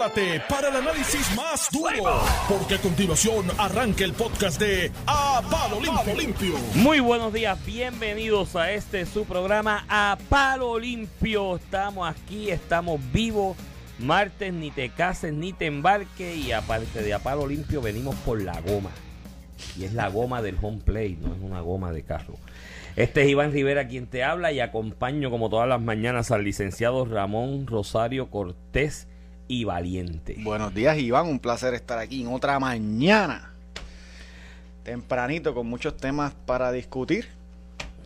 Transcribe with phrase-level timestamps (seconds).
[0.00, 6.14] Para el análisis más duro, porque a continuación arranca el podcast de A Palo Limpio.
[6.16, 6.54] Limpio.
[6.76, 11.56] Muy buenos días, bienvenidos a este su programa A Palo Limpio.
[11.56, 13.58] Estamos aquí, estamos vivos.
[13.98, 16.34] Martes, ni te cases ni te embarques.
[16.34, 18.90] Y aparte de A Palo Limpio, venimos por la goma.
[19.78, 22.38] Y es la goma del home play, no es una goma de carro.
[22.96, 27.04] Este es Iván Rivera quien te habla y acompaño como todas las mañanas al licenciado
[27.04, 29.06] Ramón Rosario Cortés
[29.50, 30.36] y Valiente.
[30.38, 31.26] Buenos días, Iván.
[31.26, 33.50] Un placer estar aquí en otra mañana.
[34.84, 37.26] Tempranito, con muchos temas para discutir.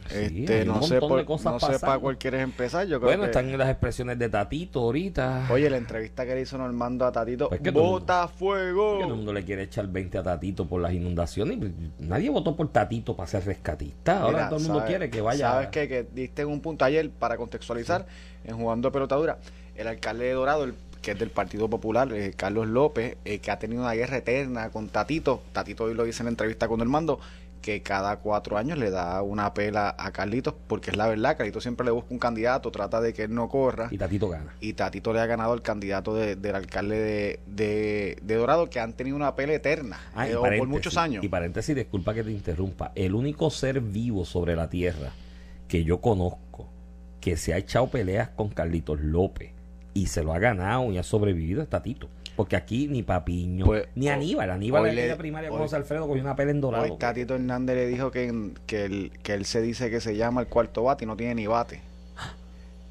[0.09, 2.87] Sí, este, no sé, montón por, de cosas no sé para cuál quieres empezar.
[2.87, 5.49] Yo creo Bueno, que, están las expresiones de Tatito ahorita.
[5.51, 9.09] Oye, la entrevista que le hizo Normando a Tatito, Pues ¡Bota Que todo el fuego!
[9.09, 11.59] mundo le quiere echar 20 a Tatito por las inundaciones.
[11.99, 14.21] Nadie votó por Tatito para ser rescatista.
[14.21, 15.51] Ahora Mira, todo el mundo quiere que vaya.
[15.51, 15.89] Sabes qué?
[15.89, 18.07] que diste un punto ayer para contextualizar
[18.45, 19.39] en jugando pelotadura.
[19.75, 20.75] El alcalde de Dorado, el,
[21.05, 24.71] que es del Partido Popular, eh, Carlos López, eh, que ha tenido una guerra eterna
[24.71, 25.43] con Tatito.
[25.53, 27.21] Tatito hoy lo dice en la entrevista con Normando
[27.61, 31.63] que cada cuatro años le da una pela a Carlitos, porque es la verdad, Carlitos
[31.63, 33.89] siempre le busca un candidato, trata de que él no corra.
[33.91, 34.55] Y Tatito gana.
[34.61, 38.81] Y Tatito le ha ganado al candidato de- del alcalde de, de- de Dorado, que
[38.81, 41.25] han tenido una pelea eterna Ah, eh, por muchos años.
[41.25, 42.93] Y paréntesis, disculpa que te interrumpa.
[42.95, 45.13] El único ser vivo sobre la tierra
[45.69, 46.69] que yo conozco
[47.21, 49.53] que se ha echado peleas con Carlitos López
[49.95, 52.09] y se lo ha ganado y ha sobrevivido es Tatito.
[52.37, 54.51] Porque aquí ni Papiño, Pues, ni Aníbal.
[54.51, 56.83] Aníbal en la primaria con José Alfredo cogió una pelea en dorado.
[56.85, 60.41] Hoy Tatito Hernández le dijo que, que, él, que él se dice que se llama
[60.41, 61.81] el cuarto bate y no tiene ni bate.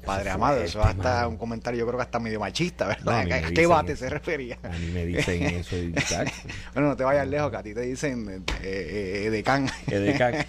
[0.04, 1.28] Padre amado, eso este, hasta mano.
[1.30, 3.20] un comentario yo creo que hasta medio machista, ¿verdad?
[3.20, 4.04] ¿A qué bate eso.
[4.04, 4.58] se refería?
[4.62, 5.92] A mí me dicen eso y.
[6.74, 9.68] Bueno, no te vayas lejos, que a ti te dicen eh, eh, eh, decán.
[9.88, 10.46] Que de ca-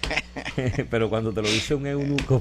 [0.90, 2.40] Pero cuando te lo dice un eunuco,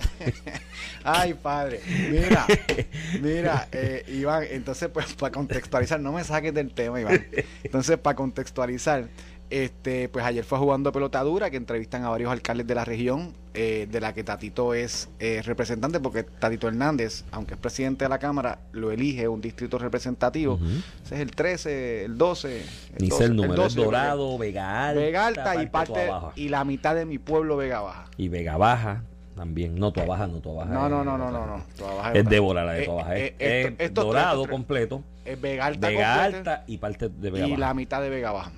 [1.03, 1.81] Ay, padre.
[2.09, 2.45] Mira,
[3.21, 7.25] mira, eh, Iván, entonces, pues, para contextualizar, no me saques del tema, Iván.
[7.63, 9.07] Entonces, para contextualizar,
[9.49, 13.87] este, pues ayer fue jugando pelotadura, que entrevistan a varios alcaldes de la región, eh,
[13.89, 18.19] de la que Tatito es eh, representante, porque Tatito Hernández, aunque es presidente de la
[18.19, 20.55] Cámara, lo elige un distrito representativo.
[20.55, 20.65] Ujú.
[21.05, 22.57] Ese es el 13, el 12.
[22.93, 23.91] El dice 12, el número, es 12, yo creo.
[23.91, 28.05] Dorado, Vega Alta, Vega Alta y parte y la mitad de mi pueblo Vega Baja.
[28.17, 29.03] Y Vega Baja
[29.35, 29.75] también.
[29.75, 30.73] No, Toa Baja, no, Toa Baja.
[30.73, 31.63] No, no, no, no, no, no.
[31.97, 32.25] Baja Es.
[32.27, 33.17] Débora la de Eh, Toa Baja.
[33.17, 37.59] eh, Es- Dorado completo, Es Vega Alta Vega Alta y parte de Vega y Baja.
[37.59, 38.51] la mitad de Vega Baja.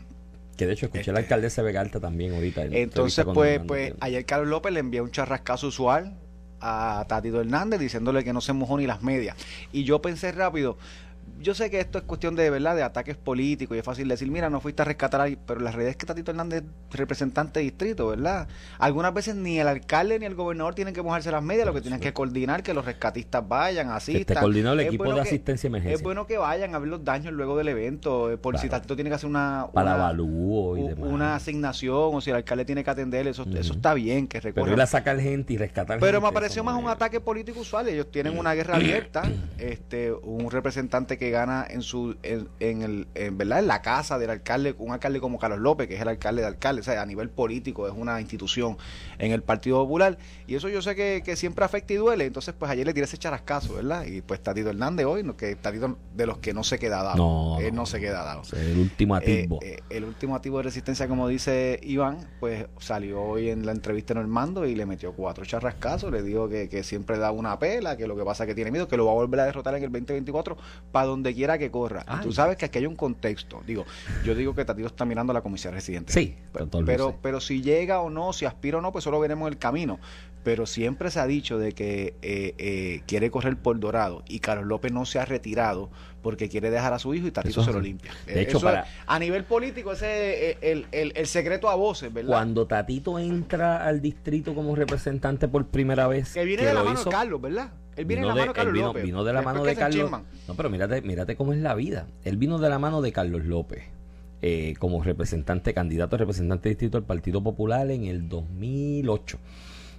[0.58, 2.64] Que de hecho escuché a la Este- alcaldesa de Vega Alta también ahorita.
[2.66, 6.18] en Entonces, pues, pues ayer Carlos López le envió un charrascazo usual
[6.60, 9.38] a Tatito Hernández diciéndole que no se mojó ni las medias.
[9.72, 10.78] Y yo pensé rápido,
[11.40, 14.30] yo sé que esto es cuestión de verdad, de ataques políticos y es fácil decir,
[14.32, 17.60] mira, no fuiste a rescatar ahí, pero la realidad es que Tatito Hernández es representante
[17.60, 18.48] de distrito, ¿verdad?
[18.80, 21.82] Algunas veces ni el alcalde ni el gobernador tienen que mojarse las medias, lo que
[21.82, 24.22] tienen que coordinar que los rescatistas vayan, Que asistan.
[24.22, 25.96] esté coordinado el Es equipo bueno de que- asistencia y emergencia.
[25.96, 28.78] Es bueno que vayan a ver los daños luego del evento, eh, por si Claro.
[28.82, 31.10] Tatito tiene que hacer una, para una- avalúo y demás.
[31.12, 34.56] una asignación o si el alcalde tiene que atender, eso, eso está bien que Pero
[34.56, 34.74] recorra.
[34.74, 37.88] ir a sacar gente y rescatar Pero gente, me pareció más un ataque político usual.
[37.88, 39.22] Ellos tienen una guerra abierta.
[39.58, 43.60] este Un representante que gana en su en, en el en, ¿verdad?
[43.60, 46.48] en la casa del alcalde, un alcalde como Carlos López, que es el alcalde de
[46.48, 48.78] alcalde, o sea, a nivel político es una institución
[49.20, 50.18] en el Partido Popular.
[50.48, 52.26] Y eso yo sé que, que siempre afecta y duele.
[52.26, 54.06] Entonces, pues ayer le tiré ese charascazo, ¿verdad?
[54.06, 57.18] Y pues Tatito Hernández hoy, que Tatito de los que no se queda dado.
[57.18, 57.86] No, Él no.
[57.86, 58.42] se queda dado.
[58.54, 59.60] El último Eh, atisbo.
[59.62, 64.14] eh, el último activo de resistencia, como dice Iván, pues salió hoy en la entrevista
[64.14, 67.98] en Normando y le metió cuatro charrascazos, le dijo que, que siempre da una pela,
[67.98, 69.76] que lo que pasa es que tiene miedo, que lo va a volver a derrotar
[69.76, 70.58] en el 2024
[70.92, 72.04] para donde quiera que corra.
[72.08, 72.20] Ay.
[72.24, 73.62] tú sabes que aquí hay un contexto.
[73.68, 73.86] Digo,
[74.24, 76.14] yo digo que Tatito está mirando a la comisaría residente.
[76.14, 79.50] Sí, pero, pero, pero si llega o no, si aspira o no, pues solo veremos
[79.50, 80.00] el camino.
[80.44, 84.66] Pero siempre se ha dicho de que eh, eh, quiere correr por Dorado y Carlos
[84.66, 85.90] López no se ha retirado
[86.22, 88.14] porque quiere dejar a su hijo y Tatito Eso se lo limpia.
[88.26, 91.70] De Eh, hecho, eso para- es- a nivel político ese es el, el- el secreto
[91.70, 92.30] a voces, ¿verdad?
[92.30, 96.94] Cuando Tatito entra al distrito como representante por primera vez, que viene de la mano
[97.00, 97.72] hizo, de Carlos, ¿verdad?
[97.98, 99.04] Él viene vino de la mano de Carlos vino, López.
[99.04, 100.00] vino de la mano de Carlos.
[100.00, 100.24] enchisman.
[100.48, 102.08] No, pero mírate, mírate cómo es la vida.
[102.24, 103.84] Él vino de la mano de Carlos López
[104.42, 109.40] eh, como representante, candidato a representante de distrito del Partido Popular en el 2008.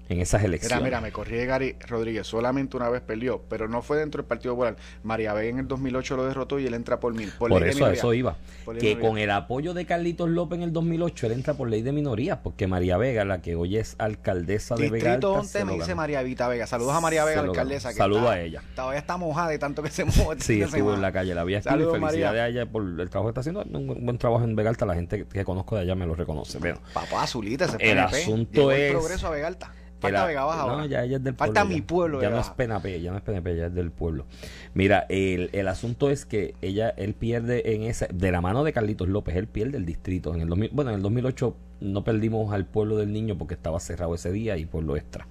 [0.09, 0.85] En esas Mira, elecciones.
[0.85, 4.55] mira, me corrí Gary Rodríguez, solamente una vez perdió, pero no fue dentro del Partido
[4.55, 4.77] Popular.
[5.03, 7.31] María Vega en el 2008 lo derrotó y él entra por mil.
[7.39, 7.99] por ley de eso minoría.
[7.99, 8.37] eso iba.
[8.65, 11.55] Por ley de Que con el apoyo de Carlitos López en el 2008, él entra
[11.55, 15.29] por ley de minoría, porque María Vega, la que hoy es alcaldesa de Vega Alta,
[15.29, 15.95] 11 se me dice.
[15.95, 16.67] María Vita Vega.
[16.67, 17.93] Saludos a María Se Vega, la alcaldesa.
[17.93, 18.63] Saludos a ella.
[18.75, 20.33] Todavía está mojada de tanto que se mojó.
[20.33, 21.63] este Sí, de estuvo en la calle, la escribir.
[21.63, 23.63] Saludos, Felicidades a ella por el trabajo que está haciendo.
[23.79, 26.15] Un buen, buen trabajo en Vega Alta, la gente que conozco de allá me lo
[26.15, 26.59] reconoce.
[26.59, 28.17] Bueno, Papá, Zulita, ese El PNP.
[28.23, 29.73] asunto Llegó el es- progreso a Vega Alta.
[30.01, 30.87] Falta Vega Baja No, ahora.
[30.87, 31.75] ya ella es del Falta pueblo.
[31.75, 32.49] mi pueblo, Ya no es.
[32.51, 34.27] PNP, ya no es PNP, ya es del pueblo.
[34.75, 38.73] Mira, el, el asunto es que ella, él pierde en esa, de la mano de
[38.73, 40.35] Carlitos López, él pierde el distrito.
[40.35, 43.81] En el 2000, bueno, en el 2008 no perdimos al pueblo del niño porque estaba
[43.81, 45.27] cerrado ese día y pueblo extra.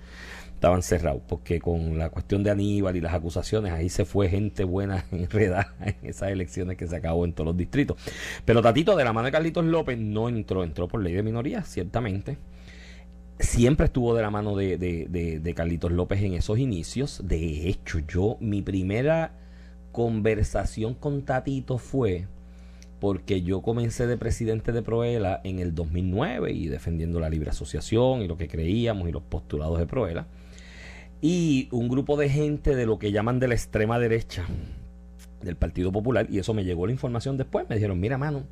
[0.53, 4.63] Estaban cerrados porque con la cuestión de Aníbal y las acusaciones, ahí se fue gente
[4.63, 7.95] buena enredada en esas elecciones que se acabó en todos los distritos.
[8.43, 11.61] Pero Tatito, de la mano de Carlitos López, no entró, entró por ley de minoría,
[11.63, 12.37] ciertamente
[13.39, 17.21] siempre estuvo de la mano de, de, de- Carlitos López en esos inicios.
[17.25, 19.33] De hecho, yo, mi primera
[19.91, 22.27] conversación con Tatito fue
[22.99, 28.21] porque yo comencé de presidente de Proela en el 2009 y defendiendo la libre asociación
[28.21, 30.25] y lo que creíamos y los postulados de Proela.
[31.21, 34.45] Y un grupo de gente de lo que llaman de la extrema derecha
[35.41, 38.43] del Partido Popular, y eso me llegó la información después, me dijeron, mira mano,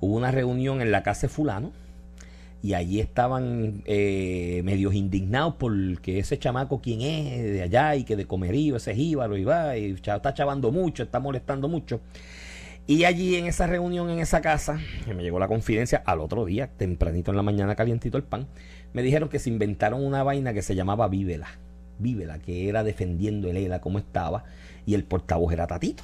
[0.00, 1.72] hubo una reunión en la casa de fulano,
[2.64, 8.16] y allí estaban eh, medios indignados porque ese chamaco quién es de allá y que
[8.16, 12.00] de comerío, ese jíbaro y va y está chavando mucho, está molestando mucho.
[12.86, 16.46] Y allí en esa reunión, en esa casa, que me llegó la confidencia al otro
[16.46, 18.46] día, tempranito en la mañana, calientito el pan,
[18.94, 21.48] me dijeron que se inventaron una vaina que se llamaba Vívela.
[21.98, 24.44] Vívela, que era defendiendo el ELA como estaba,
[24.86, 26.02] y el portavoz era Tatito.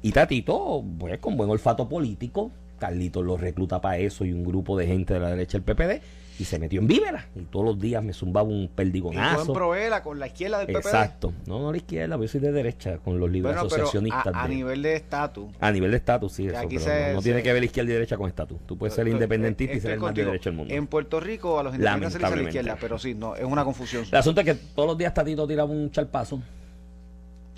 [0.00, 4.76] Y Tatito, pues con buen olfato político, Carlitos lo recluta para eso y un grupo
[4.78, 6.00] de gente de la derecha del PPD,
[6.40, 7.26] y se metió en Vívela.
[7.34, 9.52] Y todos los días me zumbaba un Y tú en perdigonazo.
[9.52, 10.76] Proela con la izquierda del PPD.
[10.86, 11.32] Exacto.
[11.46, 14.32] No, no la izquierda, yo soy de derecha, con los libros Bueno, pero asociacionistas.
[14.34, 15.46] a, a de- nivel de estatus.
[15.58, 17.90] a nivel de estatus, sí, eso, pero se- no, no se- tiene que ver izquierda
[17.90, 18.56] y derecha con estatus.
[18.66, 20.72] Tú puedes ser independentista y ser el más de derecha del mundo.
[20.72, 23.44] En Puerto Rico a los independientes se les dice la izquierda, pero sí, no, es
[23.44, 24.04] una confusión.
[24.08, 26.40] El asunto es que todos los días Tatito tiraba un charpazo.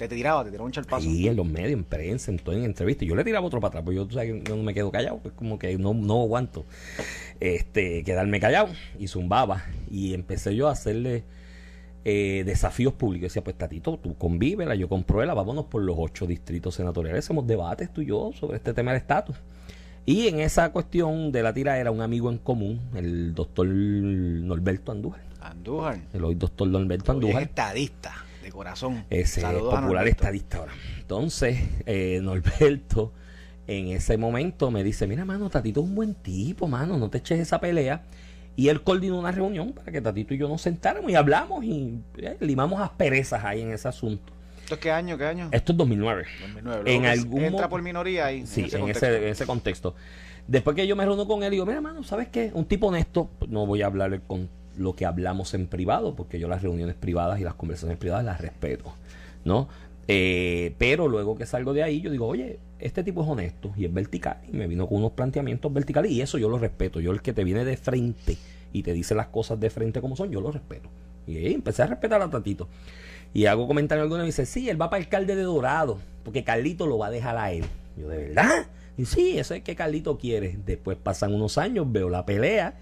[0.09, 1.03] Te tiraba, te tiraba un charpazo.
[1.03, 3.07] Sí, en los medios, en prensa, en todo, en entrevistas.
[3.07, 5.21] Yo le tiraba otro para atrás, porque yo, tú sabes, yo no me quedo callado.
[5.25, 6.65] Es como que no, no aguanto
[7.39, 8.71] este, quedarme callado.
[8.99, 9.63] Y zumbaba.
[9.91, 11.25] Y empecé yo a hacerle
[12.07, 13.25] eh, desafíos públicos.
[13.29, 17.27] Decía, pues Tatito, tú convívela, yo compruébela, vámonos por los ocho distritos senatoriales.
[17.27, 19.37] Hacemos debates tú y yo sobre este tema del estatus.
[20.07, 24.93] Y en esa cuestión de la tira era un amigo en común, el doctor Norberto
[24.93, 25.21] Andújar.
[25.43, 26.01] Andújar.
[26.15, 27.43] El hoy doctor Norberto Hoy es Andújar.
[27.43, 28.15] estadista,
[28.51, 29.05] de corazón.
[29.11, 30.73] Ese Saludos popular estadista ahora.
[30.99, 33.13] Entonces, eh, Norberto
[33.67, 37.19] en ese momento me dice, mira, mano, Tatito es un buen tipo, mano, no te
[37.19, 38.03] eches esa pelea.
[38.57, 42.01] Y él coordinó una reunión para que Tatito y yo nos sentáramos y hablamos y
[42.19, 44.33] eh, limamos asperezas ahí en ese asunto.
[44.63, 45.17] ¿Esto es qué año?
[45.17, 45.49] ¿Qué año?
[45.53, 46.27] Esto es 2009.
[46.41, 46.95] 2009.
[46.95, 48.45] en algún entra por minoría ahí.
[48.47, 49.95] Sí, en ese, en ese contexto.
[50.49, 52.51] Después que yo me reúno con él, digo, mira, mano, ¿sabes qué?
[52.53, 56.49] Un tipo honesto, no voy a hablar con lo que hablamos en privado, porque yo
[56.49, 58.93] las reuniones privadas y las conversaciones privadas las respeto,
[59.45, 59.69] ¿no?
[60.09, 63.85] Eh, pero luego que salgo de ahí, yo digo, oye, este tipo es honesto y
[63.85, 67.01] es vertical, y me vino con unos planteamientos verticales, y eso yo lo respeto.
[67.01, 68.37] Yo, el que te viene de frente
[68.73, 70.89] y te dice las cosas de frente como son, yo lo respeto.
[71.27, 72.69] Y ahí empecé a respetar a Tatito.
[73.33, 76.43] Y hago comentario alguno y me dice, sí, él va para alcalde de Dorado, porque
[76.43, 77.65] Carlito lo va a dejar a él.
[77.97, 78.67] Yo, ¿de verdad?
[78.97, 80.59] Y sí, eso es que Carlito quiere.
[80.67, 82.75] Después pasan unos años, veo la pelea.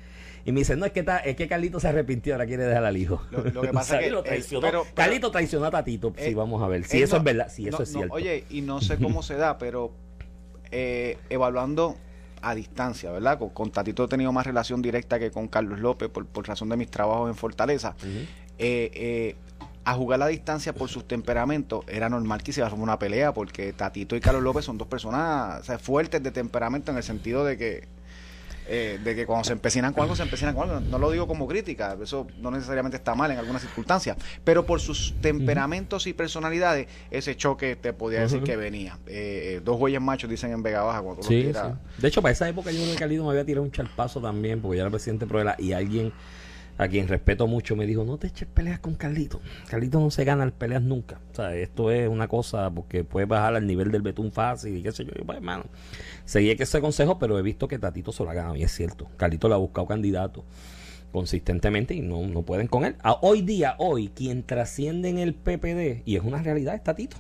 [0.45, 2.85] Y me dice, no, es que, ta- es que Carlito se arrepintió, ahora quiere dejar
[2.85, 3.21] al hijo.
[3.31, 4.07] Lo- lo que pasa ¿Sabes?
[4.07, 4.61] que, lo traicionó.
[4.67, 6.13] pero- pero- Carlito traicionó a Tatito.
[6.17, 6.85] sí, Eh, vamos a ver.
[6.85, 8.15] Si eso no- es verdad, si eso es no, cierto.
[8.15, 9.93] oye, y no sé cómo se da, pero
[10.71, 11.97] eh, evaluando
[12.43, 13.39] a distancia, ¿verdad?
[13.39, 16.69] Con, con Tatito he tenido más relación directa que con Carlos López por, por razón
[16.69, 17.97] de mis trabajos en Fortaleza.
[18.05, 19.37] Eh, eh,
[19.85, 23.33] a jugar a distancia por sus temperamentos era normal que se iba a una pelea
[23.33, 27.03] porque Tatito y Carlos López son dos personas o sea, fuertes de temperamento en el
[27.03, 27.89] sentido de que
[28.69, 30.81] eh, de que cuando se empecinan con algo, se empecinan con algo.
[30.81, 34.81] No lo digo como crítica, eso no necesariamente está mal en algunas circunstancias, pero por
[34.81, 38.99] sus temperamentos y personalidades, ese choque te podía decir que venía.
[39.07, 41.69] Eh, eh, dos bueyes machos dicen en Vega Baja cuando Sí, tiras.
[41.97, 42.03] sí.
[42.03, 44.61] De hecho, para esa época yo creo que Carlito me había tirado un charpazo también,
[44.61, 46.13] porque yo era presidente de Proela, y alguien
[46.79, 49.41] a quien respeto mucho me dijo, no te eches peleas con Carlito.
[49.69, 51.21] Carlito no se gana las peleas nunca.
[51.33, 54.83] O sea, esto es una cosa porque puede bajar al nivel del betún fácil y
[54.83, 55.11] qué sé yo.
[55.19, 55.65] Y, pues, hermano,
[56.25, 58.71] seguí que ese consejo, pero he visto que Tatito se lo ha ganado y es
[58.71, 59.09] cierto.
[59.17, 60.45] Carlito le ha buscado candidato
[61.11, 62.95] consistentemente y no, no pueden con él.
[63.03, 67.17] A hoy día, hoy, quien trasciende en el PPD, y es una realidad, es Tatito.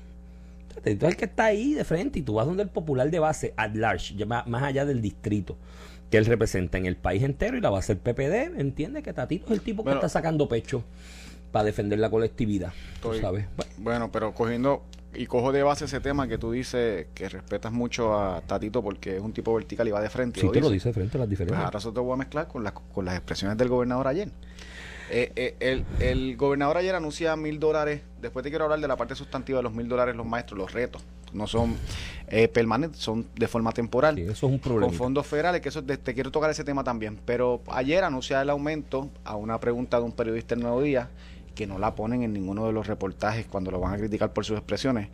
[0.72, 3.18] Tatito es el que está ahí de frente y tú vas donde el popular de
[3.18, 5.56] base, at large, más allá del distrito
[6.10, 9.46] que él representa en el país entero y la base del PPD, entiende que Tatito
[9.46, 10.82] es el tipo que está sacando pecho
[11.52, 12.72] para defender la colectividad,
[13.02, 13.46] tú sabes.
[13.56, 14.82] Bueno, Bueno, pero cogiendo
[15.14, 19.16] y cojo de base ese tema que tú dices que respetas mucho a Tatito porque
[19.16, 20.40] es un tipo vertical y va de frente.
[20.40, 20.88] sí te lo dice.
[20.88, 21.64] dice frente a las Pues diferencias.
[21.64, 24.28] ahora eso te voy a mezclar con las, con las expresiones del gobernador ayer.
[25.10, 28.02] Eh, eh, el, el gobernador ayer anuncia mil dólares.
[28.20, 30.72] Después te quiero hablar de la parte sustantiva de los mil dólares, los maestros, los
[30.72, 31.76] retos no son
[32.28, 34.16] eh, permanentes, son de forma temporal.
[34.16, 34.86] Sí, eso es un problema.
[34.86, 37.18] Con fondos federales, que eso te, te quiero tocar ese tema también.
[37.24, 41.10] Pero ayer anuncia el aumento a una pregunta de un periodista en Nuevo Día,
[41.54, 44.44] que no la ponen en ninguno de los reportajes cuando lo van a criticar por
[44.44, 45.08] sus expresiones.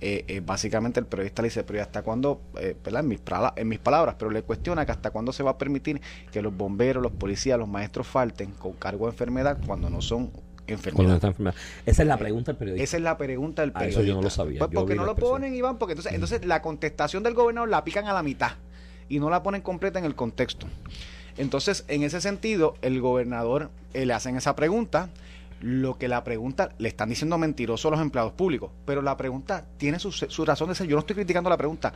[0.00, 2.76] Eh, eh, básicamente el periodista le dice, pero ¿y hasta cuándo, eh.
[2.84, 3.20] En mis,
[3.56, 6.56] en mis palabras, pero le cuestiona que hasta cuándo se va a permitir que los
[6.56, 10.30] bomberos, los policías, los maestros falten con cargo de enfermedad cuando no son
[10.68, 11.14] Cuando enfermedades.
[11.16, 11.54] está enfermedad.
[11.86, 12.84] Esa es la pregunta del periodista.
[12.84, 14.00] Esa es la pregunta del Ah, periodista.
[14.00, 14.58] eso yo no lo sabía.
[14.58, 15.34] Pues porque no lo expresión.
[15.40, 18.52] ponen, Iván, porque entonces, entonces la contestación del gobernador la pican a la mitad
[19.08, 20.66] y no la ponen completa en el contexto.
[21.36, 25.08] Entonces, en ese sentido, el gobernador eh, le hacen esa pregunta.
[25.60, 29.64] Lo que la pregunta, le están diciendo mentiroso a los empleados públicos, pero la pregunta
[29.76, 30.86] tiene su, su razón de ser.
[30.86, 31.92] Yo no estoy criticando la pregunta.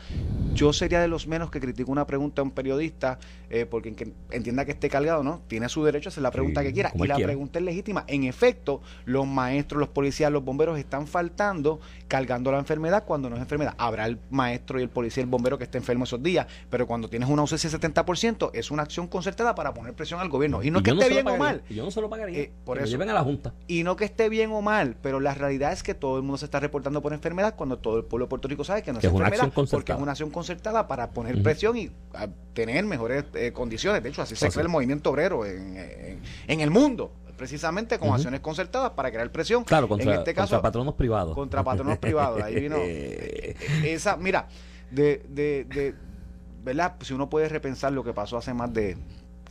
[0.54, 3.18] Yo sería de los menos que critico una pregunta a un periodista
[3.48, 5.40] eh, porque en que entienda que esté cargado, ¿no?
[5.46, 6.92] Tiene su derecho a hacer la pregunta Sí, que quiera.
[6.94, 7.28] Y la quiera.
[7.28, 8.04] pregunta es legítima.
[8.06, 13.36] En efecto, los maestros, los policías, los bomberos están faltando, cargando la enfermedad cuando no
[13.36, 13.74] es enfermedad.
[13.78, 16.86] Habrá el maestro y el policía y el bombero que esté enfermo esos días, pero
[16.86, 20.62] cuando tienes una ausencia de 70%, es una acción concertada para poner presión al gobierno.
[20.62, 21.62] Y no es que esté bien o mal.
[21.68, 22.38] Y Yo no se lo pagaría.
[22.38, 23.54] Eh, por Que lo lleven a la Junta.
[23.68, 26.38] Y no que esté bien o mal, pero la realidad es que todo el mundo
[26.38, 29.00] se está reportando por enfermedad cuando todo el pueblo de Puerto Rico sabe que no
[29.00, 30.41] Que es enfermedad, porque es una acción concertada
[30.88, 34.02] para poner presión y a, tener mejores eh, condiciones.
[34.02, 38.10] De hecho, así se crea el movimiento obrero en, en- en el mundo, precisamente con
[38.12, 39.64] acciones concertadas para crear presión.
[39.64, 41.34] Claro, contra, en este caso, contra patronos privados.
[41.34, 42.42] contra patronos privados.
[42.42, 42.76] Ahí vino
[43.84, 44.48] esa, mira,
[44.90, 45.94] de, de, de,
[46.62, 46.94] ¿verdad?
[47.00, 48.96] Si uno puede repensar lo que pasó hace más de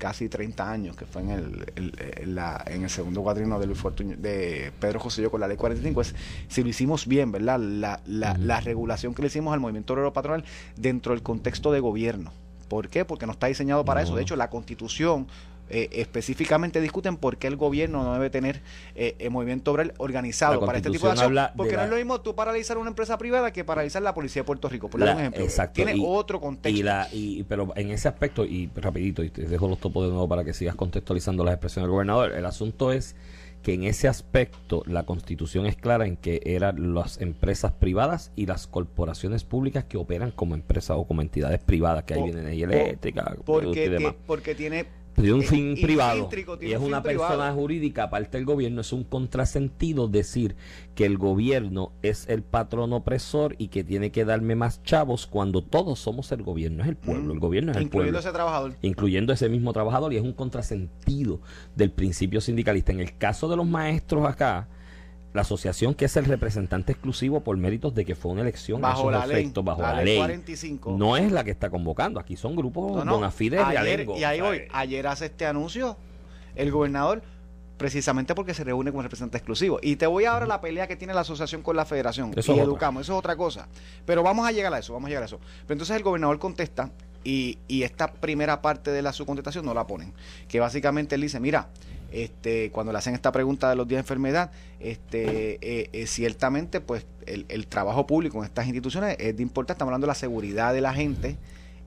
[0.01, 3.67] casi 30 años, que fue en el, el- en la- en el segundo cuadrino de,
[3.67, 6.15] Luis Fortuño- de Pedro José con la ley 45, es
[6.48, 7.60] si lo hicimos bien, ¿verdad?
[7.60, 10.43] La, la, la regulación que le hicimos al movimiento obrero patronal
[10.75, 12.31] dentro del contexto de gobierno.
[12.67, 13.05] ¿Por qué?
[13.05, 14.05] Porque no está diseñado para No.
[14.08, 14.15] eso.
[14.15, 15.27] De hecho, la constitución
[15.71, 18.61] eh, específicamente discuten por qué el gobierno no debe tener
[18.95, 21.33] eh, el movimiento obrero organizado para este tipo de acción.
[21.33, 24.13] de Porque no la- es lo mismo tú paralizar una empresa privada que paralizar la
[24.13, 24.89] policía de Puerto Rico.
[24.89, 25.43] Por dar La- un ejemplo.
[25.43, 26.77] exacto, Tiene y- otro contexto.
[26.79, 30.09] Y la, y, pero en ese aspecto, y rapidito, y te dejo los topos de
[30.11, 33.15] nuevo para que sigas contextualizando las expresiones del gobernador, el asunto es
[33.63, 38.47] que en ese aspecto la constitución es clara en que eran las empresas privadas y
[38.47, 42.41] las corporaciones públicas que operan como empresas o como entidades privadas, que ahí Po- viene
[42.41, 44.13] energía po- eléctrica, porque, y demás.
[44.13, 44.85] ti- porque tiene
[45.15, 46.30] Tiene un eh, fin privado
[46.62, 47.27] y es un una privado.
[47.30, 50.56] persona jurídica aparte del gobierno es un contrasentido decir
[50.96, 55.63] que el gobierno es el patrón opresor y que tiene que darme más chavos cuando
[55.63, 57.32] todos somos el gobierno es el pueblo Mm.
[57.36, 58.74] el gobierno es el incluyendo pueblo ese trabajador.
[58.82, 61.41] incluyendo ese mismo trabajador y es un contrasentido
[61.75, 64.68] del principio sindicalista en el caso de los maestros acá
[65.33, 69.09] la asociación que es el representante exclusivo por méritos de que fue una elección Bajo
[69.11, 69.41] la ley.
[69.43, 70.95] efectos, bajo la la, ley ley 45.
[70.97, 73.13] no es la que está convocando aquí son grupos No, no.
[73.15, 74.63] bona fides de Ayer- alengo y ahí voy.
[74.73, 75.95] Ayer hace este anuncio
[76.55, 77.21] el gobernador
[77.77, 79.79] precisamente porque se reúne con representante exclusivo.
[79.81, 82.31] Y te voy ahora a la pelea que tiene la asociación con la federación.
[82.35, 82.63] Eso y es otra.
[82.63, 83.67] educamos, eso es otra cosa.
[84.05, 85.39] Pero vamos a llegar a eso, vamos a llegar a eso.
[85.65, 86.91] Pero entonces el gobernador contesta
[87.23, 90.13] y, y esta primera parte de la su contestación no la ponen.
[90.47, 91.69] Que básicamente él dice, mira,
[92.12, 96.82] este, cuando le hacen esta pregunta de los días de enfermedad, este, eh, eh, ciertamente
[96.82, 100.74] pues el, trabajo público en estas instituciones es de importancia, estamos hablando de la seguridad
[100.74, 101.38] de la gente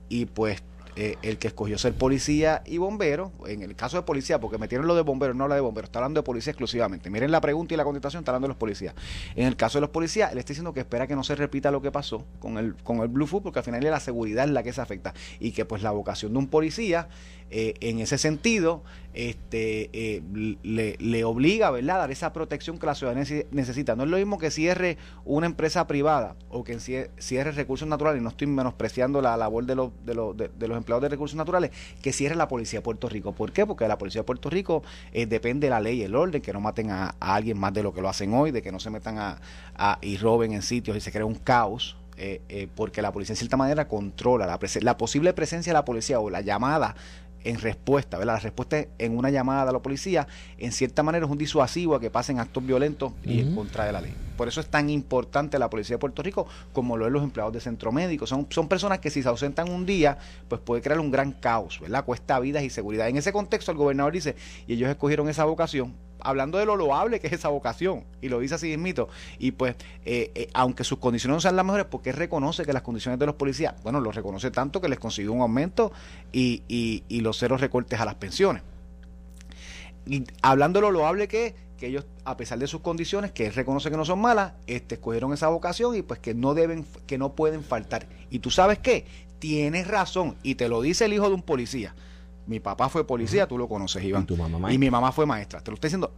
[0.09, 0.63] y pues
[0.97, 4.87] eh, el que escogió ser policía y bombero, en el caso de policía, porque metieron
[4.87, 7.09] lo de bombero, no habla de bombero, está hablando de policía exclusivamente.
[7.09, 8.95] Miren la pregunta y la contestación, está hablando de los policías.
[9.35, 11.69] En el caso de los policías, él está diciendo que espera que no se repita
[11.69, 14.51] lo que pasó con el, con el Blue Food, porque al final la seguridad es
[14.51, 15.13] la que se afecta.
[15.37, 17.09] Y que pues la vocación de un policía,
[17.51, 18.83] eh, en ese sentido,
[19.13, 20.21] este eh,
[20.63, 21.95] le, obliga ¿verdad?
[21.97, 23.95] a dar esa protección que la ciudadanía nece- necesita.
[23.95, 28.21] No es lo mismo que cierre una empresa privada o que cie- cierre recursos naturales,
[28.21, 31.71] no estoy menospreciando la labor de los, de los, de, los empleados de recursos naturales,
[32.01, 33.31] que cierre la policía de Puerto Rico.
[33.33, 33.65] ¿Por qué?
[33.65, 34.83] Porque la policía de Puerto Rico
[35.13, 37.83] eh, depende de la ley y el orden, que no maten a, alguien más de
[37.83, 40.97] lo que lo hacen hoy, de que no se metan a, y roben en sitios
[40.97, 41.95] y se crea un caos.
[42.17, 44.45] eh, porque la policía en cierta manera controla
[44.81, 46.95] la posible presencia de la policía o la llamada
[47.45, 48.33] en respuesta, ¿verdad?
[48.33, 51.99] La respuesta en una llamada a la policía, en cierta manera es un disuasivo a
[51.99, 54.13] que pasen actos violentos y en contra de la ley.
[54.35, 57.53] Por eso es tan importante la policía de Puerto Rico como lo es los empleados
[57.53, 58.27] de centro médico.
[58.27, 60.17] Son, son personas que si se ausentan un día,
[60.49, 62.03] pues puede crear un gran caos, ¿verdad?
[62.03, 63.07] Cuesta vidas y seguridad.
[63.07, 64.35] En ese contexto el gobernador dice,
[64.67, 68.39] y ellos escogieron esa vocación, hablando de lo loable que es esa vocación, y lo
[68.39, 72.11] dice así mismito, y pues, eh, eh, aunque sus condiciones no sean las mejores, porque
[72.11, 75.41] reconoce que las condiciones de los policías, bueno, los reconoce tanto que les consiguió un
[75.41, 75.91] aumento
[76.31, 78.63] y, y, y los ceros recortes a las pensiones.
[80.05, 83.47] Y hablando de lo loable que es, que ellos, a pesar de sus condiciones, que
[83.47, 86.85] él reconoce que no son malas, este, escogieron esa vocación y pues que no deben,
[87.05, 88.07] que no pueden faltar.
[88.29, 89.05] Y tú sabes qué,
[89.39, 91.93] tienes razón, y te lo dice el hijo de un policía.
[92.47, 94.23] Mi papá fue policía, tú lo conoces, Iván.
[94.23, 95.61] Y tu mamá Y mi mamá fue maestra.
[95.61, 96.11] Te lo estoy diciendo.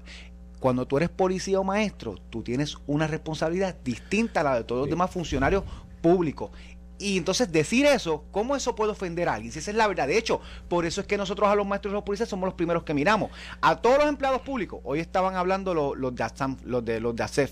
[0.59, 4.81] Cuando tú eres policía o maestro, tú tienes una responsabilidad distinta a la de todos
[4.81, 5.63] los demás funcionarios
[6.01, 6.51] público.
[6.99, 9.51] Y entonces decir eso, ¿cómo eso puede ofender a alguien?
[9.51, 10.07] Si esa es la verdad.
[10.07, 12.55] De hecho, por eso es que nosotros a los maestros y los policías somos los
[12.55, 13.29] primeros que miramos.
[13.61, 16.25] A todos los empleados públicos, hoy estaban hablando los, los, de,
[16.65, 17.51] los, de, los de ASEF,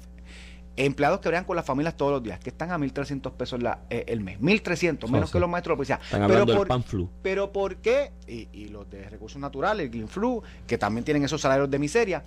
[0.78, 3.80] empleados que habrían con las familias todos los días, que están a 1.300 pesos la,
[3.90, 6.00] eh, el mes, 1.300, menos que los maestros de policía.
[6.04, 7.10] Están pero por, del flu.
[7.22, 8.12] Pero ¿por qué?
[8.28, 11.80] Y, y, los de recursos naturales, el Green Flu, que también tienen esos salarios de
[11.80, 12.24] miseria,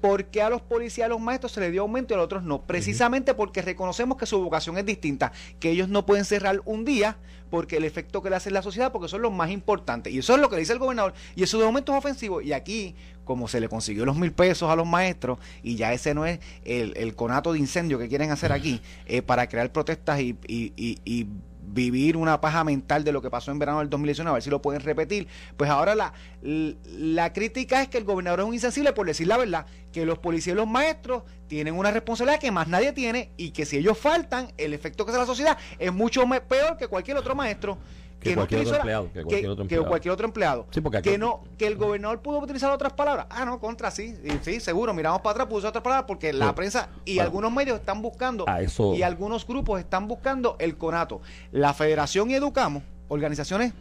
[0.00, 2.24] ¿Por qué a los policías, a los maestros se les dio aumento y a los
[2.24, 2.62] otros no?
[2.62, 7.18] Precisamente porque reconocemos que su vocación es distinta, que ellos no pueden cerrar un día
[7.52, 10.10] porque el efecto que le hace en la sociedad, porque son los más importantes.
[10.10, 11.12] Y eso es lo que le dice el gobernador.
[11.36, 12.40] Y eso de aumento es ofensivo.
[12.40, 12.94] Y aquí,
[13.26, 16.40] como se le consiguió los mil pesos a los maestros, y ya ese no es
[16.64, 21.26] el, conato de incendio que quieren hacer aquí, eh, para crear protestas y, y
[21.72, 24.50] vivir una paja mental de lo que pasó en verano del 2019, a ver si
[24.50, 25.26] lo pueden repetir.
[25.56, 26.12] Pues ahora la,
[26.42, 30.18] la crítica es que el gobernador es un insensible por decir la verdad, que los
[30.18, 33.98] policías y los maestros tienen una responsabilidad que más nadie tiene y que si ellos
[33.98, 37.78] faltan, el efecto que hace la sociedad es mucho peor que cualquier otro maestro
[38.22, 39.82] que, cualquier otro empleado, que, cualquier otro empleado.
[39.82, 40.66] Que cualquier otro empleado.
[41.02, 43.26] que no, que el gobernador pudo utilizar otras palabras.
[43.30, 44.94] Ah, no, contra sí, sí, seguro.
[44.94, 48.46] Miramos para atrás, puso otras palabras porque la prensa y algunos medios están buscando
[48.94, 51.20] y algunos grupos están buscando el conato.
[51.50, 53.72] La Federación y Educamos, organizaciones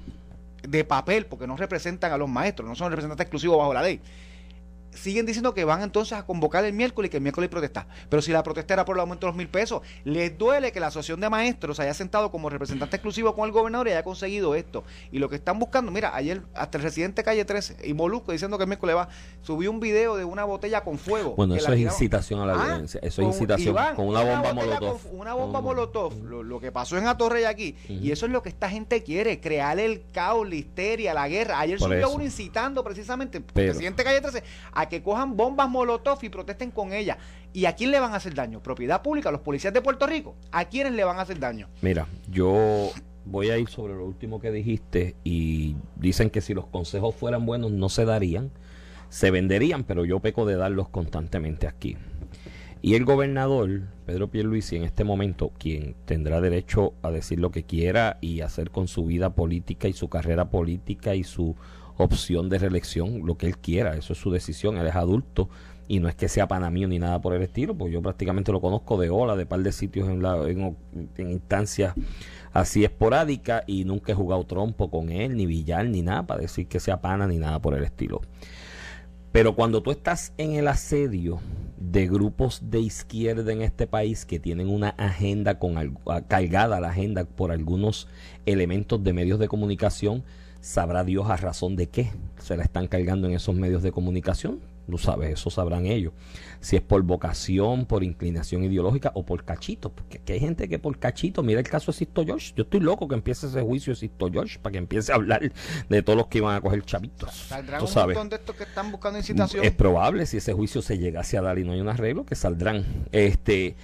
[0.64, 4.02] de papel, porque no representan a los maestros, no son representantes exclusivos bajo la ley
[4.94, 7.88] siguen diciendo que van entonces a convocar el miércoles y que el miércoles protestar.
[8.10, 10.80] Pero si la protesta era por el aumento de los mil pesos, les duele que
[10.80, 14.56] la asociación de maestros haya sentado como representante exclusivo con el gobernador y haya conseguido
[14.56, 14.84] esto.
[15.12, 18.58] Y lo que están buscando, mira, ayer hasta el residente calle 13 y Molusco diciendo
[18.58, 19.10] que el miércoles va,
[19.42, 21.36] subió un video de una botella con fuego.
[21.36, 23.00] Bueno, eso es incitación a la ah, violencia.
[23.04, 25.00] Eso es incitación con una bomba molotov.
[25.14, 27.76] una bomba molotov, lo, que pasó en Atorrey aquí.
[27.88, 31.60] Y eso es lo que esta gente quiere, crear el caos, la histeria, la guerra.
[31.60, 34.44] Ayer subió uno incitando precisamente, el presidente calle 13,
[34.82, 37.18] a que cojan bombas molotov y protesten con ellas.
[37.54, 38.62] ¿Y a quién le van a hacer daño?
[38.62, 39.32] ¿Propiedad pública?
[39.32, 40.36] ¿Los policías de Puerto Rico?
[40.52, 41.68] ¿A quiénes le van a hacer daño?
[41.82, 42.90] Mira, yo
[43.26, 47.46] voy a ir sobre lo último que dijiste y dicen que si los consejos fueran
[47.46, 48.52] buenos no se darían,
[49.10, 51.98] se venderían, pero yo peco de darlos constantemente aquí.
[52.84, 57.64] Y el gobernador, Pedro Pierluisi, en este momento, quien tendrá derecho a decir lo que
[57.64, 61.56] quiera y hacer con su vida política y su carrera política y su
[62.04, 65.50] opción de reelección, lo que él quiera, eso es su decisión, él es adulto
[65.88, 68.52] y no es que sea pana mío ni nada por el estilo, pues yo prácticamente
[68.52, 70.78] lo conozco de ola, de par de sitios en, la, en,
[71.18, 71.96] instancias
[72.54, 76.68] así esporádicas y nunca he jugado trompo con él, ni billar, ni nada para decir
[76.68, 78.22] que sea pana ni nada por el estilo.
[79.32, 81.40] Pero cuando tú estás en el asedio
[81.78, 87.26] de grupos de izquierda en este país que tienen una agenda con cargada la agenda
[87.26, 88.08] por algunos
[88.46, 90.24] elementos de medios de comunicación,
[90.62, 94.62] sabrá Dios a razón de qué se la están cargando en esos medios de comunicación.
[94.90, 96.12] Tú sabes, eso sabrán ellos.
[96.60, 99.90] Si es por vocación, por inclinación ideológica o por cachito.
[99.90, 102.52] Porque aquí hay gente que por cachito, mira el caso de Sisto George.
[102.58, 105.50] Yo estoy loco que empiece ese juicio de Sisto George para que empiece a hablar
[105.88, 107.34] de todos los que iban a coger chavitos.
[107.34, 109.64] ¿Saldrán un montón de estos que están buscando incitación?
[109.64, 112.36] Es probable, si ese juicio se llegase a dar y no hay un arreglo, que
[112.36, 112.86] saldrán.
[113.14, 113.78] Este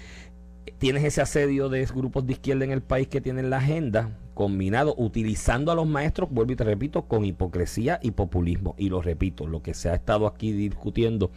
[0.78, 4.94] tienes ese asedio de grupos de izquierda en el país que tienen la agenda combinado,
[5.00, 8.76] utilizando a los maestros, vuelvo y te repito, con hipocresía y populismo.
[8.78, 11.32] Y lo repito, lo que se ha estado aquí discutiendo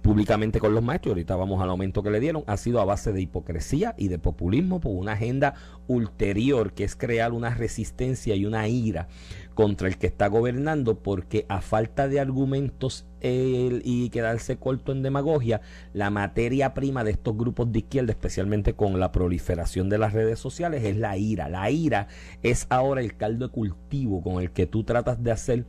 [0.00, 3.12] públicamente con los maestros, ahorita vamos al aumento que le dieron, ha sido a base
[3.12, 5.52] de hipocresía y de populismo por una agenda
[5.86, 9.08] ulterior, que es crear una resistencia y una ira
[9.52, 15.60] contra el que está gobernando porque a falta de argumentos y quedarse corto en demagogia,
[15.92, 20.38] la materia prima de estos grupos de izquierda, especialmente con la proliferación de las redes
[20.38, 21.48] sociales, es la ira.
[21.48, 22.08] La ira
[22.42, 25.64] es ahora el caldo de cultivo con el que tú tratas de hacer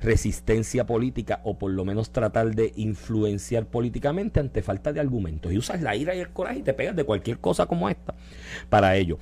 [0.00, 5.52] resistencia política o por lo menos tratar de influenciar políticamente ante falta de argumentos.
[5.52, 8.14] Y usas la ira y el coraje y te pegas de cualquier cosa como esta
[8.68, 9.18] para ello.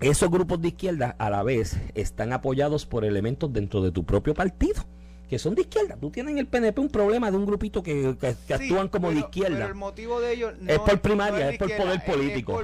[0.00, 4.32] Esos grupos de izquierda a la vez están apoyados por elementos dentro de tu propio
[4.32, 4.84] partido
[5.30, 5.96] que son de izquierda.
[5.96, 8.16] Tú tienes en el PNP un problema de un grupito que,
[8.52, 9.58] actúan como de izquierda.
[9.58, 12.60] Pero el motivo de ellos es por primaria, es, por poder político.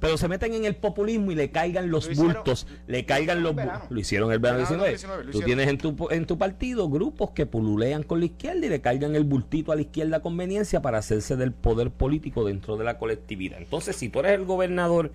[0.00, 3.54] pero, se meten en el populismo y le caigan los bultos, le caigan los
[3.90, 5.30] Lo hicieron el verano 19.
[5.30, 8.80] Tú tienes en tu, en tu partido grupos que pululean con la izquierda y le
[8.80, 12.82] caigan el bultito a la izquierda a conveniencia para hacerse del poder político dentro de
[12.82, 13.58] la colectividad.
[13.58, 15.12] Entonces, si tú eres el gobernador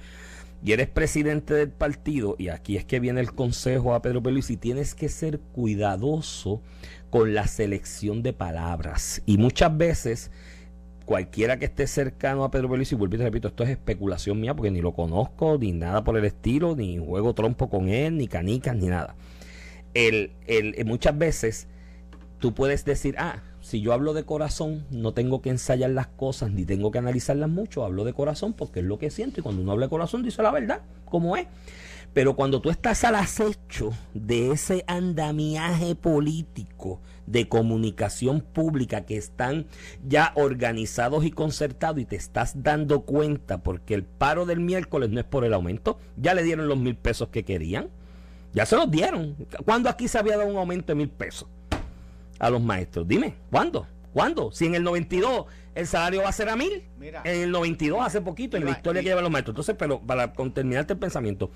[0.65, 4.57] y eres presidente del partido, y aquí es que viene el consejo a Pedro y
[4.57, 6.63] tienes que ser cuidadoso
[7.11, 9.21] con la selección de palabras.
[9.27, 10.31] Y muchas veces,
[11.05, 14.55] cualquiera que esté cercano a Pedro y vuelvo y te repito, esto es especulación mía
[14.55, 18.27] porque ni lo conozco, ni nada por el estilo, ni juego trompo con él, ni
[18.27, 19.15] canicas, ni nada.
[19.93, 21.67] El, el, muchas veces
[22.39, 26.51] tú puedes decir, ah, si yo hablo de corazón, no tengo que ensayar las cosas
[26.51, 29.63] ni tengo que analizarlas mucho, hablo de corazón porque es lo que siento y cuando
[29.63, 31.47] uno habla de corazón dice la verdad, como es.
[32.13, 39.65] Pero cuando tú estás al acecho de ese andamiaje político de comunicación pública que están
[40.07, 45.19] ya organizados y concertados y te estás dando cuenta porque el paro del miércoles no
[45.19, 47.89] es por el aumento, ya le dieron los mil pesos que querían,
[48.53, 49.35] ya se los dieron.
[49.65, 51.47] ¿Cuándo aquí se había dado un aumento de mil pesos
[52.39, 53.07] a los maestros?
[53.07, 53.87] Dime, ¿cuándo?
[54.13, 54.51] ¿Cuándo?
[54.51, 55.45] Si en el 92
[55.75, 56.83] el salario va a ser a mil.
[57.01, 59.53] En el 92, hace poquito, en la historia que llevan los maestros.
[59.53, 61.51] Entonces, pero para terminarte el pensamiento,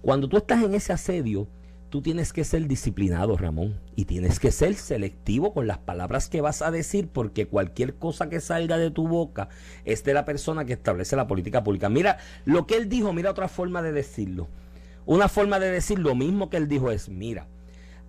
[0.00, 1.48] cuando tú estás en ese asedio,
[1.90, 6.40] tú tienes que ser disciplinado, Ramón, y tienes que ser selectivo con las palabras que
[6.40, 9.48] vas a decir, porque cualquier cosa que salga de tu boca
[9.84, 11.88] es de la persona que establece la política pública.
[11.88, 14.48] Mira lo que él dijo, mira otra forma de decirlo.
[15.04, 17.48] Una forma de decir lo mismo que él dijo es, mira,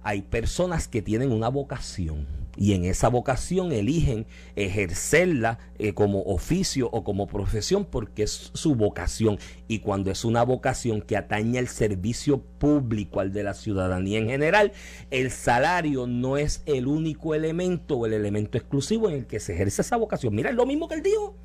[0.05, 6.89] hay personas que tienen una vocación y en esa vocación eligen ejercerla eh, como oficio
[6.91, 9.39] o como profesión porque es su vocación.
[9.67, 14.29] Y cuando es una vocación que atañe al servicio público, al de la ciudadanía en
[14.29, 14.71] general,
[15.11, 19.53] el salario no es el único elemento o el elemento exclusivo en el que se
[19.53, 20.35] ejerce esa vocación.
[20.35, 21.35] Mira, es lo mismo que él dijo.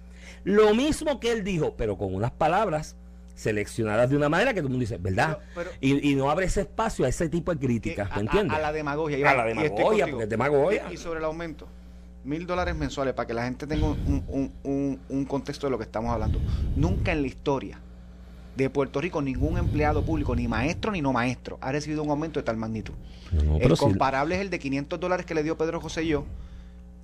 [0.44, 2.96] Lo mismo que él dijo, pero con unas palabras
[3.40, 5.38] seleccionadas de una manera que todo el mundo dice, ¿verdad?
[5.80, 8.56] y, no abre ese espacio a ese tipo de críticas, ¿me entiendes?
[8.56, 9.30] A, la demagogia.
[9.30, 10.92] a la demagogia, porque es demagogia.
[10.92, 11.66] Y, sobre el aumento,
[12.24, 16.38] mil dólares mensuales, para que la gente tenga un, contexto de lo que estamos hablando.
[16.76, 17.80] Nunca en la historia
[18.56, 22.40] de Puerto Rico ningún empleado público, ni maestro ni no maestro, ha recibido un aumento
[22.40, 22.94] de tal magnitud.
[23.58, 26.26] el comparable es el de 500 dólares que le dio Pedro José y yo.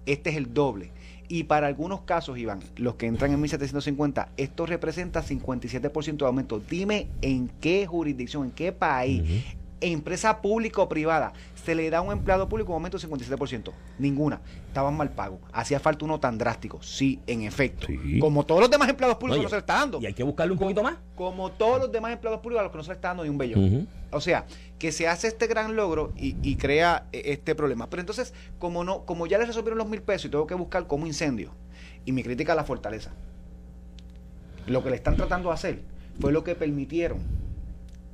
[0.05, 0.93] Este es el doble.
[1.29, 6.61] Y para algunos casos, Iván, los que entran en 1750, esto representa 57% de aumento.
[6.61, 9.45] Dime en qué jurisdicción, en qué país,
[9.81, 11.33] empresa pública o privada,
[11.67, 13.73] se le da a un empleado público un aumento del 57%.
[13.99, 14.41] Ninguna.
[14.69, 15.41] Estaban mal pagos.
[15.53, 16.81] Hacía falta uno tan drástico.
[16.81, 17.89] Sí, en efecto.
[18.21, 20.01] Como todos los demás empleados públicos no, se le está dando.
[20.01, 20.97] Y hay que buscarle un poquito más.
[21.17, 23.31] Como todos los demás empleados públicos a los que no se le está dando ni
[23.31, 23.59] un bello.
[24.13, 24.47] O sea,
[24.79, 27.91] que se hace este gran logro y, crea eh, este problema.
[27.91, 30.87] Pero entonces, como no, como ya les resolvieron los mil pesos y tengo que buscar
[30.87, 31.51] como incendio,
[32.05, 33.11] y mi crítica a la fortaleza.
[34.67, 35.83] Lo que le están tratando de hacer
[36.21, 37.19] fue lo que permitieron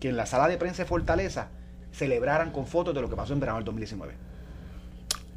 [0.01, 1.51] que en la sala de prensa de Fortaleza
[1.93, 4.33] celebraran con fotos de lo que pasó en verano del 2019.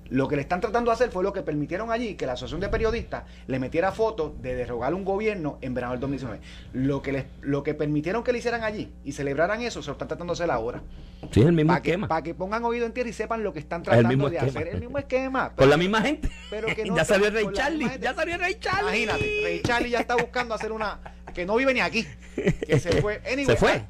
[0.10, 2.62] Lo que le están tratando de hacer fue lo que permitieron allí que la Asociación
[2.62, 6.42] de Periodistas le metiera fotos de derrogar un gobierno en verano del 2019.
[6.74, 9.94] Lo que, les, lo que permitieron que le hicieran allí y celebraran eso, se lo
[9.94, 10.84] están tratando de hacer ahora.
[11.32, 12.08] Sí, es el mismo esquema.
[12.08, 14.68] Para que pongan oído en tierra y sepan lo que están tratando de hacer.
[14.68, 15.54] El mismo esquema.
[15.56, 16.30] Con la misma gente.
[16.52, 17.90] Pero que ya salió Rey Charlie.
[18.00, 19.04] Ya salió Rey Charlie.
[19.04, 21.00] Imagínate, Rey Charlie ya está buscando hacer una.
[21.34, 22.06] que no vive ni aquí.
[22.36, 23.22] Que se fue.
[23.46, 23.82] se fue.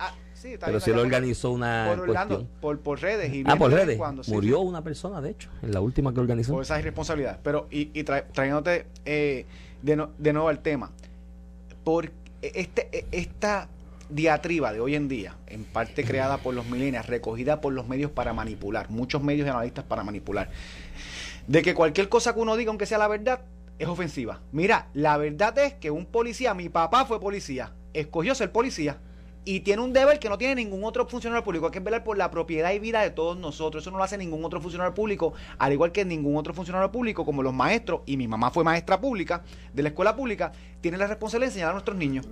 [0.64, 1.96] Pero si lo organizó una
[2.62, 3.34] por, por, redes.
[3.34, 4.00] Y ah, por redes.
[4.28, 6.54] Murió una persona, de hecho, en la última que organizó.
[6.54, 7.40] Por esa irresponsabilidad.
[7.44, 9.46] Pero, y, y trayéndote eh,
[9.82, 10.92] de, de nuevo al tema,
[11.84, 13.70] por este, esta
[14.10, 18.12] diatriba de hoy en día, en parte creada por los millennials, recogida por los medios
[18.12, 20.50] para manipular, muchos medios y analistas para manipular,
[21.48, 23.42] de que cualquier cosa que uno diga, aunque sea la verdad,
[23.80, 24.42] es ofensiva.
[24.52, 28.98] Mira, la verdad es que un policía, mi papá fue policía, escogió ser policía
[29.46, 32.32] y tiene un deber que no tiene ningún otro funcionario público, que velar por la
[32.32, 33.84] propiedad y vida de todos nosotros.
[33.84, 37.24] Eso no lo hace ningún otro funcionario público, al igual que ningún otro funcionario público,
[37.24, 41.06] como los maestros, y mi mamá fue maestra pública de la escuela pública, tiene la
[41.06, 42.28] responsabilidad de enseñar a nuestros niños.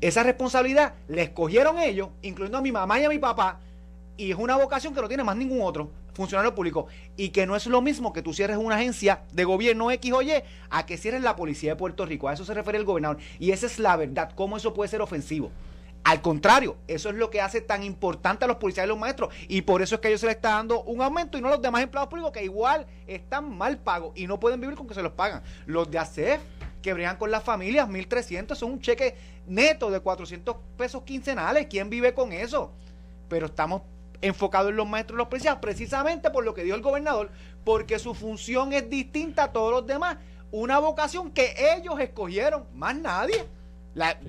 [0.00, 3.60] Esa responsabilidad la escogieron ellos, incluyendo a mi mamá y a mi papá,
[4.16, 7.54] y es una vocación que no tiene más ningún otro funcionario público y que no
[7.54, 10.32] es lo mismo que tú cierres una agencia de gobierno X o Y
[10.70, 12.28] a que cierres la policía de Puerto Rico.
[12.28, 13.18] A eso se refiere el gobernador.
[13.38, 14.32] Y esa es la verdad.
[14.34, 15.52] ¿Cómo eso puede ser ofensivo?
[16.08, 19.28] Al contrario, eso es lo que hace tan importante a los policías y los maestros.
[19.46, 21.50] Y por eso es que ellos se les está dando un aumento y no a
[21.50, 24.94] los demás empleados públicos que igual están mal pagos y no pueden vivir con que
[24.94, 25.42] se los pagan.
[25.66, 26.40] Los de ACEF
[26.80, 29.16] que con las familias, 1.300, son un cheque
[29.46, 31.66] neto de 400 pesos quincenales.
[31.68, 32.72] ¿Quién vive con eso?
[33.28, 33.82] Pero estamos
[34.22, 37.30] enfocados en los maestros y los policías precisamente por lo que dijo el gobernador,
[37.64, 40.16] porque su función es distinta a todos los demás.
[40.52, 43.57] Una vocación que ellos escogieron, más nadie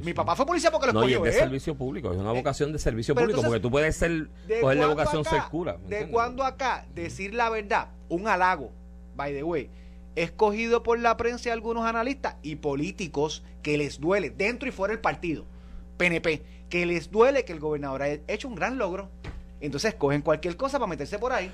[0.02, 2.32] mi papá fue policía porque lo no, escogió y es de servicio público, es una
[2.32, 4.30] eh, vocación de servicio público, porque tú puedes ser,
[4.62, 5.78] cogerle vocación ser cura.
[5.88, 8.72] ¿De cuando acá decir la verdad, un halago,
[9.16, 9.70] by the way,
[10.16, 14.94] escogido por la prensa y algunos analistas y políticos que les duele, dentro y fuera
[14.94, 15.46] del partido,
[15.98, 19.10] PNP, que les duele que el gobernador haya hecho un gran logro
[19.62, 21.52] entonces cogen cualquier cosa para meterse por ahí.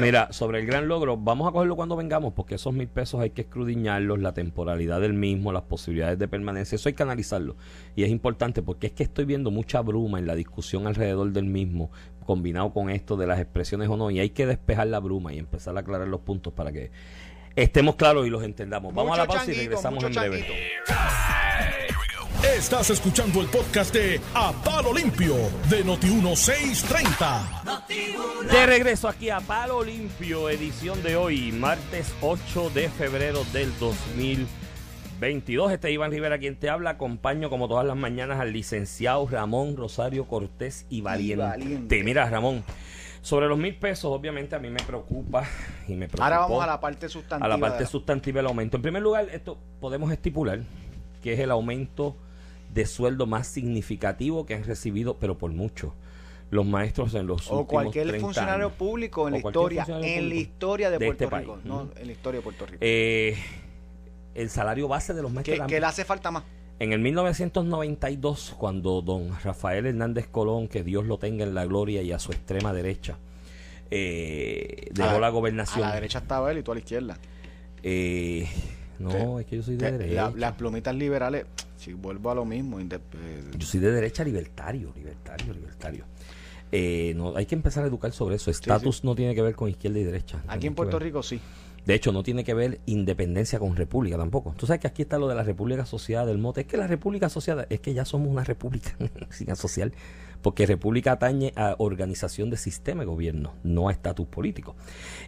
[0.00, 3.30] Mira, sobre el gran logro, vamos a cogerlo cuando vengamos, porque esos mil pesos hay
[3.30, 7.56] que escrudiñarlos, la temporalidad del mismo, las posibilidades de permanencia, eso hay que analizarlo.
[7.94, 11.44] Y es importante porque es que estoy viendo mucha bruma en la discusión alrededor del
[11.44, 11.90] mismo,
[12.24, 15.38] combinado con esto de las expresiones o no, y hay que despejar la bruma y
[15.38, 16.90] empezar a aclarar los puntos para que
[17.54, 18.94] estemos claros y los entendamos.
[18.94, 20.46] Vamos a la pausa y regresamos en breve.
[22.56, 25.34] Estás escuchando el podcast de A Palo Limpio
[25.68, 27.80] de Noti1630.
[28.50, 35.70] De regreso aquí a Palo Limpio, edición de hoy, martes 8 de febrero del 2022.
[35.70, 36.88] Este es Iván Rivera quien te habla.
[36.90, 41.44] Acompaño como todas las mañanas al licenciado Ramón Rosario Cortés y Valiente.
[41.44, 42.02] Valiente.
[42.04, 42.64] Mira, Ramón,
[43.20, 45.44] sobre los mil pesos, obviamente a mí me preocupa
[45.86, 46.24] y me preocupa.
[46.24, 47.44] Ahora vamos a la parte sustantiva.
[47.44, 48.78] a la parte de sustantiva del aumento.
[48.78, 50.60] En primer lugar, esto podemos estipular
[51.20, 52.16] que es el aumento
[52.76, 55.94] de sueldo más significativo que han recibido, pero por mucho,
[56.50, 58.78] los maestros en los o últimos cualquier 30 funcionario años.
[58.78, 61.64] público en la historia, en la historia de, de Puerto este Rico, país.
[61.64, 62.78] no, en la historia de Puerto Rico.
[62.80, 63.36] Eh,
[64.36, 65.58] el salario base de los maestros.
[65.58, 66.44] que, que le hace falta más.
[66.78, 72.02] En el 1992, cuando don Rafael Hernández Colón, que Dios lo tenga en la gloria
[72.02, 73.16] y a su extrema derecha,
[73.90, 75.80] eh, dejó A la A gobernación.
[75.88, 77.16] la derecha estaba él y tú a la izquierda.
[77.82, 78.46] eh,
[78.98, 79.16] no, Sí.
[79.40, 80.30] es que yo soy de Que derecha.
[80.30, 82.88] la- las plumitas liberales, si vuelvo a lo mismo, eh,
[83.56, 86.04] Yo soy de derecha libertario, libertario, libertario.
[86.72, 88.50] Eh, no, hay que empezar a educar sobre eso.
[88.50, 90.42] Estatus no tiene que ver con izquierda y derecha.
[90.48, 91.40] aquí en Puerto Rico sí.
[91.84, 94.54] De hecho, no tiene que ver independencia con república tampoco.
[94.56, 96.62] Tú sabes que aquí está lo de la república asociada del mote.
[96.62, 98.96] Es que la república asociada, es que ya somos una república
[99.30, 99.92] sin asociar.
[100.42, 104.76] Porque república atañe a organización de sistema de gobierno, no a estatus político.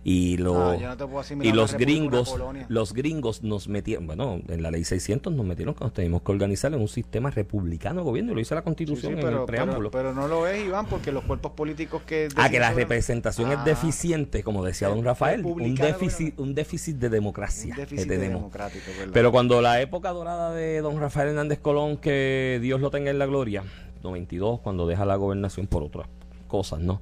[0.04, 2.34] Y, lo, Ah, no y los gringos,
[2.68, 6.32] los gringos nos metieron, bueno, en la ley 600 nos metieron que nos teníamos que
[6.32, 9.40] organizar en un sistema republicano de gobierno y lo dice la constitución sí, en pero,
[9.40, 9.90] el preámbulo.
[9.90, 12.28] pero, pero no lo es, Iván, porque los cuerpos políticos que...
[12.36, 16.96] Ah, que la representación es Ah, deficiente, como decía don Rafael, un déficit, un déficit
[16.96, 18.36] de democracia Un que déficit tenemos.
[18.40, 19.12] democrático, ¿verdad?
[19.12, 23.18] Pero cuando la época dorada de don Rafael Hernández Colón, que Dios lo tenga en
[23.18, 23.64] la gloria,
[24.02, 26.06] 92, cuando deja la gobernación por otras
[26.46, 27.00] cosas, ¿no?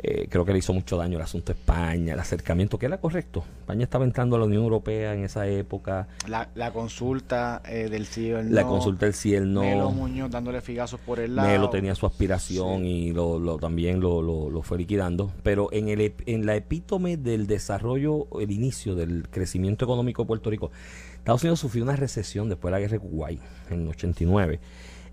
[0.00, 2.98] Eh, creo que le hizo mucho daño el asunto de España, el acercamiento, que era
[2.98, 3.42] correcto.
[3.60, 8.06] España estaba entrando a la Unión Europea en esa época, la, la consulta eh, del
[8.06, 9.60] CIO, el la no, consulta del cielo no.
[9.62, 11.48] Melo Muñoz dándole figazos por el lado.
[11.48, 15.32] Melo tenía su aspiración y lo, lo- también lo, lo- lo fue liquidando.
[15.42, 20.48] Pero en, el, en la epítome del desarrollo, el inicio del crecimiento económico de Puerto
[20.48, 20.70] Rico,
[21.16, 24.60] Estados Unidos sufrió una recesión después de la guerra de Kuwait en el 89.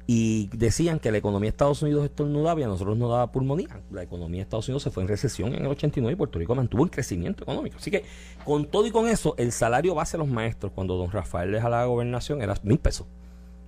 [0.07, 3.81] Y decían que la economía de Estados Unidos estornudaba y a nosotros nos daba pulmonía.
[3.91, 6.53] La economía de Estados Unidos se fue en recesión en el 89 y Puerto Rico
[6.53, 7.77] mantuvo un crecimiento económico.
[7.77, 8.03] Así que
[8.43, 11.69] con todo y con eso, el salario base de los maestros cuando don Rafael deja
[11.69, 13.07] la gobernación era mil pesos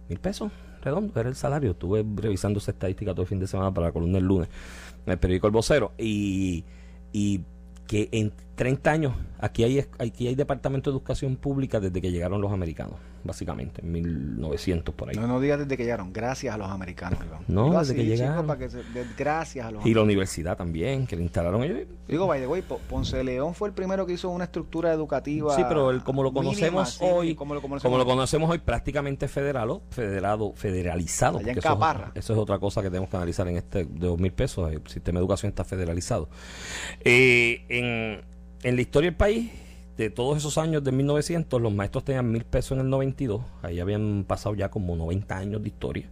[0.09, 1.71] mil pesos redondo era el salario.
[1.71, 4.49] Estuve revisando esa estadística todo el fin de semana para la columna el lunes
[5.05, 6.63] en el periódico El Vocero y,
[7.11, 7.41] y
[7.87, 12.41] que en 30 años aquí hay aquí hay departamento de educación pública desde que llegaron
[12.41, 15.15] los americanos, básicamente, en 1900 por ahí.
[15.15, 17.39] No, no digas desde que llegaron, gracias a los americanos, Iván.
[17.47, 18.47] No, Digo desde que chico, llegaron.
[18.47, 21.79] para que se- de- gracias a los Y la universidad también, que le instalaron ellos.
[22.07, 25.55] Digo, by the way, Po- Ponce León fue el primero que hizo una estructura educativa.
[25.55, 28.09] Sí, pero el- como lo mínima, conocemos sí, hoy, como lo conocemos como lo hoy.
[28.09, 31.39] conocemos hoy, prácticamente federado, federado, federalizado.
[31.39, 31.69] Allá en eso
[32.13, 32.23] es-.
[32.23, 34.71] Eso, es otra cosa que tenemos que analizar en este de dos mil pesos.
[34.71, 36.29] El sistema de educación está federalizado.
[37.03, 38.21] Eh, en,
[38.63, 39.51] en la historia del país,
[39.97, 43.41] de todos esos años de 1900, los maestros tenían mil pesos en el 92.
[43.63, 46.09] Ahí habían pasado ya como 90 años de historia.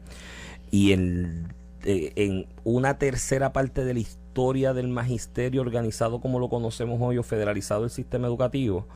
[0.71, 6.49] Y en, eh, en una tercera parte de la historia del magisterio organizado como lo
[6.49, 8.87] conocemos hoy o federalizado el sistema educativo,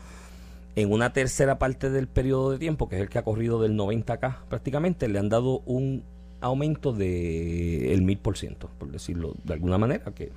[0.75, 3.75] en una tercera parte del periodo de tiempo, que es el que ha corrido del
[3.75, 6.03] 90 acá prácticamente, le han dado un
[6.41, 10.31] aumento de el mil por ciento, por decirlo de alguna manera, que,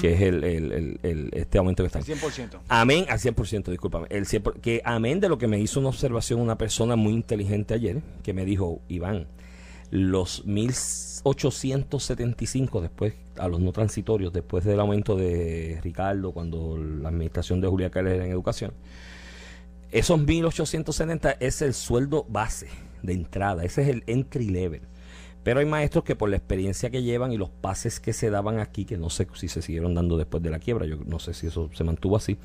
[0.00, 1.98] que es el, el- el- el- este aumento que está.
[2.00, 2.60] El 100%.
[2.68, 4.06] Amén, al 100%, discúlpame.
[4.10, 7.74] El 100%, que amén de lo que me hizo una observación una persona muy inteligente
[7.74, 9.26] ayer, que me dijo, Iván,
[9.90, 17.60] los 1875 después, a los no transitorios, después del aumento de Ricardo, cuando la administración
[17.60, 18.72] de Julia Keller en educación,
[19.92, 22.66] esos 1870 es el sueldo base
[23.02, 24.80] de entrada, ese es el entry level.
[25.46, 28.58] Pero hay maestros que por la experiencia que llevan y los pases que se daban
[28.58, 31.34] aquí, que no sé si se siguieron dando después de la quiebra, yo no sé
[31.34, 32.36] si eso se mantuvo así.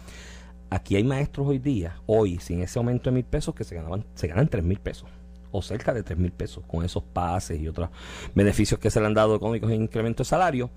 [0.69, 4.05] Aquí hay maestros hoy día, hoy, sin ese aumento de mil pesos, que se ganaban,
[4.13, 5.09] se ganan tres mil pesos.
[5.49, 7.89] O cerca de tres mil pesos, con esos pases y otros
[8.35, 10.69] beneficios que se le han dado económicos en incremento de salario,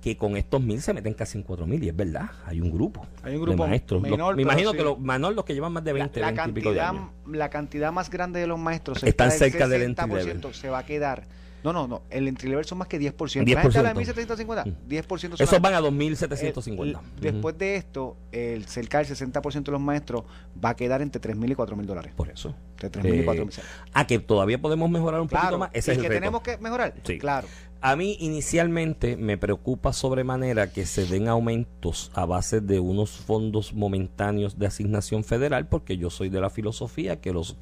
[0.00, 1.84] que con estos mil se meten casi en cuatro mil.
[1.84, 4.00] Y es verdad, hay un grupo, Hay un grupo de maestros.
[4.00, 4.78] Los- menor, me imagino sí.
[4.78, 6.76] que los, menor los que llevan más de La, 20, la 20 y pico de
[6.78, 7.36] cantidad, años.
[7.36, 10.78] la cantidad más grande de los maestros Están del cerca del entry 60% se va
[10.78, 11.24] a quedar.
[11.64, 12.02] No, no, no.
[12.10, 13.44] El entry level son más que 10%.
[13.44, 13.54] 10%.
[13.54, 14.64] La gente habla de 1750.
[14.88, 17.00] 10% son Esos van a el- 2.750.
[17.16, 20.22] el- después de esto, el cerca del 60% de los maestros
[20.64, 22.12] va a quedar entre 3.000 y 4.000 dólares.
[22.16, 22.54] Por eso.
[22.80, 23.60] Entre 3.000 y Eh, 4.000.
[23.92, 25.70] Ah, que todavía podemos mejorar un poquito Claro, más.
[25.72, 26.20] Ese y es el que reto.
[26.20, 26.94] tenemos que mejorar.
[27.04, 27.18] Sí.
[27.18, 27.48] Claro.
[27.82, 33.74] A mí inicialmente me preocupa sobremanera que se den aumentos a base de unos fondos
[33.74, 37.56] momentáneos de asignación federal, porque yo soy de la filosofía que los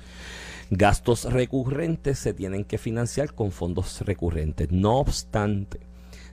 [0.71, 4.71] gastos recurrentes se tienen que financiar con fondos recurrentes.
[4.71, 5.81] No obstante,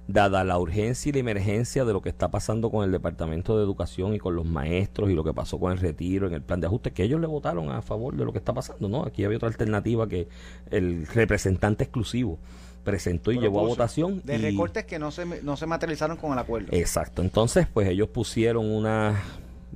[0.07, 3.63] dada la urgencia y la emergencia de lo que está pasando con el Departamento de
[3.63, 6.61] Educación y con los maestros y lo que pasó con el retiro en el plan
[6.61, 9.03] de ajuste, que ellos le votaron a favor de lo que está pasando, ¿no?
[9.03, 10.27] Aquí había otra alternativa que
[10.69, 12.39] el representante exclusivo
[12.83, 14.21] presentó y llevó a votación.
[14.23, 16.69] De recortes que no se, no se materializaron con el acuerdo.
[16.71, 17.21] Exacto.
[17.21, 19.21] Entonces, pues ellos pusieron una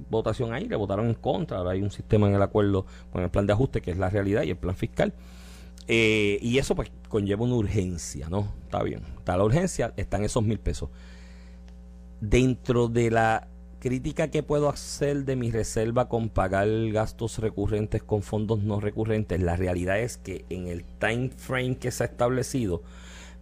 [0.09, 1.57] votación ahí, le votaron en contra.
[1.57, 4.09] Ahora hay un sistema en el acuerdo con el plan de ajuste, que es la
[4.09, 5.13] realidad, y el plan fiscal.
[5.87, 8.53] Eh, y eso pues conlleva una urgencia, ¿no?
[8.63, 9.01] Está bien.
[9.17, 10.89] Está la urgencia, están esos mil pesos.
[12.21, 13.47] Dentro de la
[13.79, 19.39] crítica que puedo hacer de mi reserva con pagar gastos recurrentes con fondos no recurrentes,
[19.39, 22.81] la realidad es que en el time frame que se ha establecido,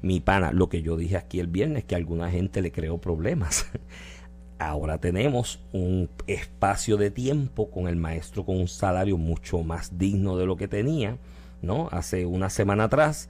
[0.01, 2.97] mi pana, lo que yo dije aquí el viernes, que a alguna gente le creó
[2.97, 3.67] problemas.
[4.59, 10.37] Ahora tenemos un espacio de tiempo con el maestro con un salario mucho más digno
[10.37, 11.17] de lo que tenía,
[11.61, 11.89] ¿no?
[11.91, 13.29] Hace una semana atrás,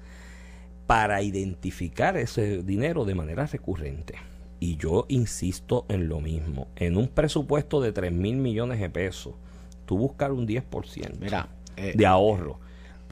[0.88, 4.16] para identificar ese dinero de manera recurrente.
[4.60, 6.68] Y yo insisto en lo mismo.
[6.76, 9.34] En un presupuesto de 3 mil millones de pesos,
[9.86, 12.60] tú buscar un 10% Mira, eh, de ahorro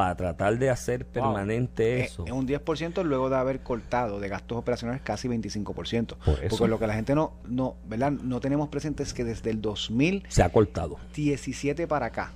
[0.02, 2.26] para tratar de hacer permanente eh, eso.
[2.26, 6.16] Es un 10% luego de haber cortado de gastos operacionales casi 25%.
[6.16, 6.58] Por eso.
[6.58, 8.10] Porque lo que la gente no, no, ¿verdad?
[8.10, 10.98] no tenemos presente es que desde el 2017 Se ha cortado.
[11.88, 12.34] para acá,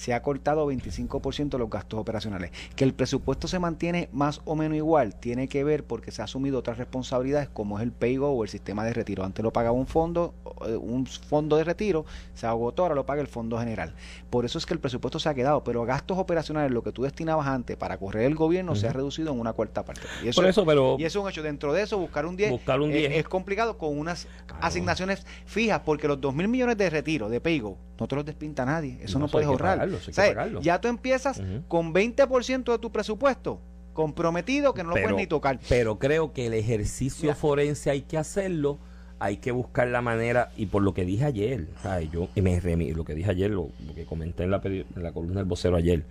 [0.00, 2.52] se ha cortado 25% los gastos operacionales.
[2.74, 6.24] Que el presupuesto se mantiene más o menos igual tiene que ver porque se ha
[6.24, 9.24] asumido otras responsabilidades como es el PayGo o el sistema de retiro.
[9.24, 10.32] Antes lo pagaba un fondo,
[10.66, 13.92] eh, un fondo de retiro, se agotó, ahora lo paga el fondo general.
[14.30, 17.02] Por eso es que el presupuesto se ha quedado, pero gastos operacionales, lo que tú
[17.02, 20.06] destinabas antes para correr el gobierno, se ha reducido en una cuarta parte.
[20.24, 21.42] Y eso, Por eso, pero y eso es un hecho.
[21.42, 23.12] Dentro de eso, buscar un 10, Buscar un eh, 10.
[23.16, 24.28] es complicado con unas
[24.62, 28.64] asignaciones fijas, porque los 2 mil millones de retiro de PayGo no te los despinta
[28.64, 28.98] nadie.
[29.02, 29.89] Eso No, no, puedes ahorrar.
[29.96, 30.48] Hay O sea.
[30.60, 31.62] Ya tú empiezas Ujú.
[31.68, 33.60] con 20% de tu presupuesto
[33.92, 35.58] comprometido que no lo puedes ni tocar.
[35.68, 38.78] Pero creo que el ejercicio forense hay que hacerlo,
[39.18, 41.66] hay que buscar la manera, y por lo que dije ayer,
[42.10, 45.12] yo me remi- lo que dije ayer, lo, lo que comenté en la, en la
[45.12, 46.04] columna del vocero ayer,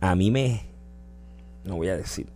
[0.00, 0.62] a mí me,
[1.64, 2.26] no voy a decir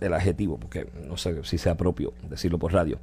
[0.00, 2.98] el adjetivo, porque no sé si sea propio decirlo por radio.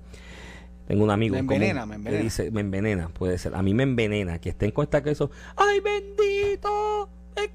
[0.88, 3.56] Tengo un amigo Me en común envenena, me que dice, me envenena, puede ser.
[3.56, 6.24] A mí me envenena que estén con esta que eso, ay bendito,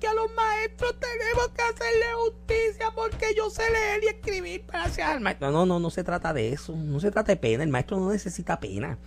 [0.00, 5.08] que a los maestros tenemos que hacerle justicia porque yo sé leer y escribir gracias
[5.08, 5.50] al maestro.
[5.50, 8.10] No, no, no se trata de eso, no se trata de pena, el maestro no
[8.10, 8.98] necesita pena.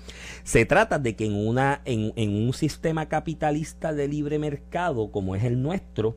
[0.44, 5.36] Se trata de que en una, en, en un sistema capitalista de libre mercado como
[5.36, 6.16] es el nuestro,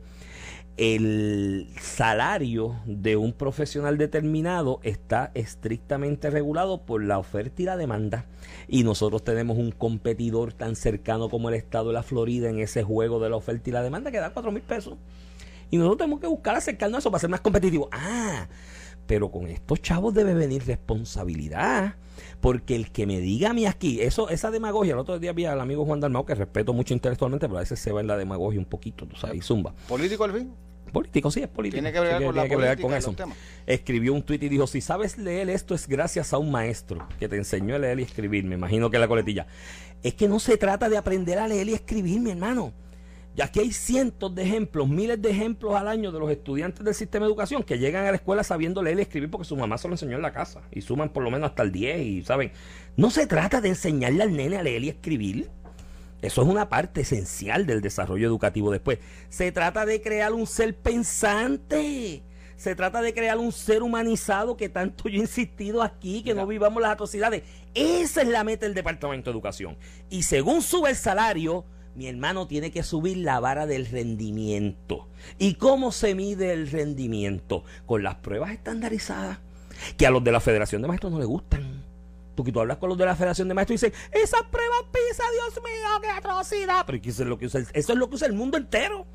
[0.77, 8.25] el salario de un profesional determinado está estrictamente regulado por la oferta y la demanda.
[8.67, 12.83] Y nosotros tenemos un competidor tan cercano como el estado de la Florida en ese
[12.83, 14.97] juego de la oferta y la demanda que da 4 mil pesos.
[15.71, 17.89] Y nosotros tenemos que buscar acercarnos a eso para ser más competitivos.
[17.91, 18.47] Ah,
[19.07, 21.95] pero con estos chavos debe venir responsabilidad.
[22.39, 25.45] Porque el que me diga a mí aquí, eso, esa demagogia, el otro día vi
[25.45, 28.17] al amigo Juan Dalmao, que respeto mucho intelectualmente, pero a veces se va en la
[28.17, 29.73] demagogia un poquito, tú sabes, y zumba.
[29.87, 30.66] ¿Político al fin?
[30.91, 31.75] Político, sí, es político.
[31.75, 33.39] Tiene que bregar Sí, con la tiene que bregar política con y eso.
[33.65, 37.27] Escribió un tuit y dijo, si sabes leer esto es gracias a un maestro que
[37.27, 38.43] te enseñó a leer y escribir.
[38.45, 39.47] Me imagino que es la coletilla.
[40.03, 42.73] Es que no se trata de aprender a leer y escribir, mi hermano.
[43.37, 46.95] Y aquí hay cientos de ejemplos, miles de ejemplos al año de los estudiantes del
[46.95, 49.77] sistema de educación que llegan a la escuela sabiendo leer y escribir porque su mamá
[49.77, 52.23] se lo enseñó en la casa y suman por lo menos hasta el 10 y
[52.23, 52.51] saben.
[52.95, 55.51] No se trata de enseñarle al nene a leer y escribir.
[56.21, 58.99] Eso es una parte esencial del desarrollo educativo después.
[59.29, 62.23] Se trata de crear un ser pensante.
[62.55, 66.47] Se trata de crear un ser humanizado que tanto yo he insistido aquí, que no
[66.47, 67.43] vivamos las atrocidades.
[67.75, 69.77] Esa es la meta del Departamento de Educación.
[70.09, 75.07] Y según sube el salario, mi hermano tiene que subir la vara del rendimiento.
[75.37, 77.63] ¿Y cómo se mide el rendimiento?
[77.85, 79.39] Con las pruebas estandarizadas,
[79.97, 81.76] que a los de la Federación de Maestros no les gustan.
[82.37, 85.23] Porque tú hablas con los de la Federación de Maestros y dicen, esas pruebas PISA,
[85.33, 86.85] Dios mío, qué atrocidad.
[86.85, 89.05] Pero ¿qué es lo que usa el- eso es lo que usa el mundo entero.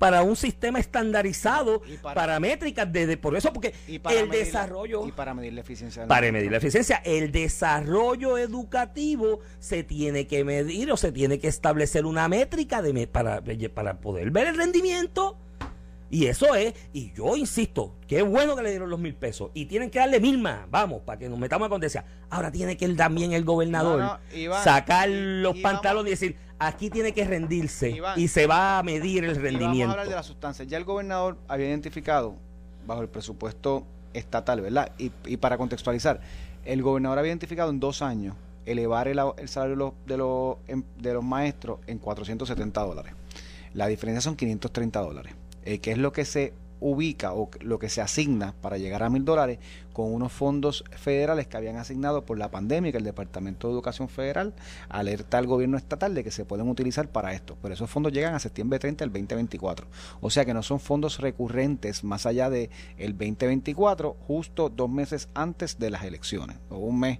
[0.00, 4.28] Para un sistema estandarizado, para- para, métricas de, de- por eso, porque Y para el
[4.28, 9.84] medir desarrollo, y para medir la eficiencia para medir la eficiencia, el desarrollo educativo se
[9.84, 13.40] tiene que medir o se tiene que establecer una métrica de, para,
[13.72, 15.38] para poder ver el rendimiento.
[16.10, 19.50] Y eso es, y yo insisto, qué bueno que le dieron los mil pesos.
[19.54, 22.04] Y tienen que darle mil más, vamos, para que nos metamos en contencia.
[22.30, 26.10] Ahora tiene que él también el gobernador No, no, Iván, sacar los y pantalones y
[26.10, 29.42] decir, aquí tiene que rendirse Iván, y se va a medir el Y vamos a
[29.42, 29.90] rendimiento.
[29.92, 30.66] hablar de las sustancias.
[30.66, 32.36] Ya el gobernador había identificado,
[32.86, 34.92] bajo el presupuesto estatal, ¿verdad?
[34.98, 36.20] Y, y para contextualizar,
[36.64, 38.34] el gobernador había identificado en dos años
[38.64, 43.12] elevar el, el salario de los, de, los, em, de los maestros en 470 dólares.
[43.74, 45.34] La diferencia son 530 dólares,
[45.68, 49.10] eh, que es lo que se ubica o lo que se asigna para llegar a
[49.10, 49.58] mil dólares
[49.92, 54.08] con unos fondos federales que habían asignado por la pandemia que el Departamento de Educación
[54.08, 54.54] Federal
[54.88, 57.58] alerta al gobierno estatal de que se pueden utilizar para esto.
[57.60, 59.86] Pero esos fondos llegan a septiembre 30 del 2024.
[60.22, 65.28] O sea que no son fondos recurrentes más allá del el 2024, justo dos meses
[65.34, 67.18] antes de las elecciones, o un mes,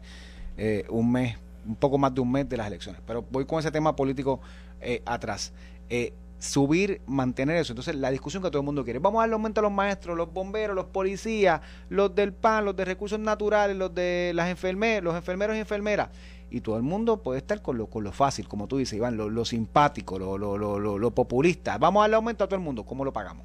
[0.56, 1.36] eh, un mes,
[1.66, 3.02] un poco más de un mes de las elecciones.
[3.06, 4.40] Pero voy con ese tema político
[4.80, 5.52] eh, atrás.
[5.90, 7.72] Eh, subir, mantener eso.
[7.72, 8.98] Entonces, la discusión que todo el mundo quiere.
[8.98, 12.76] Vamos a darle aumento a los maestros, los bomberos, los policías, los del PAN, los
[12.76, 16.10] de recursos naturales, los de las enfermeras, los enfermeros y enfermeras.
[16.50, 19.16] Y todo el mundo puede estar con lo, con lo fácil, como tú dices, Iván,
[19.16, 21.76] lo, lo simpático, lo, lo, lo, lo, lo populista.
[21.76, 22.84] Vamos a darle aumento a todo el mundo.
[22.84, 23.44] ¿Cómo lo pagamos?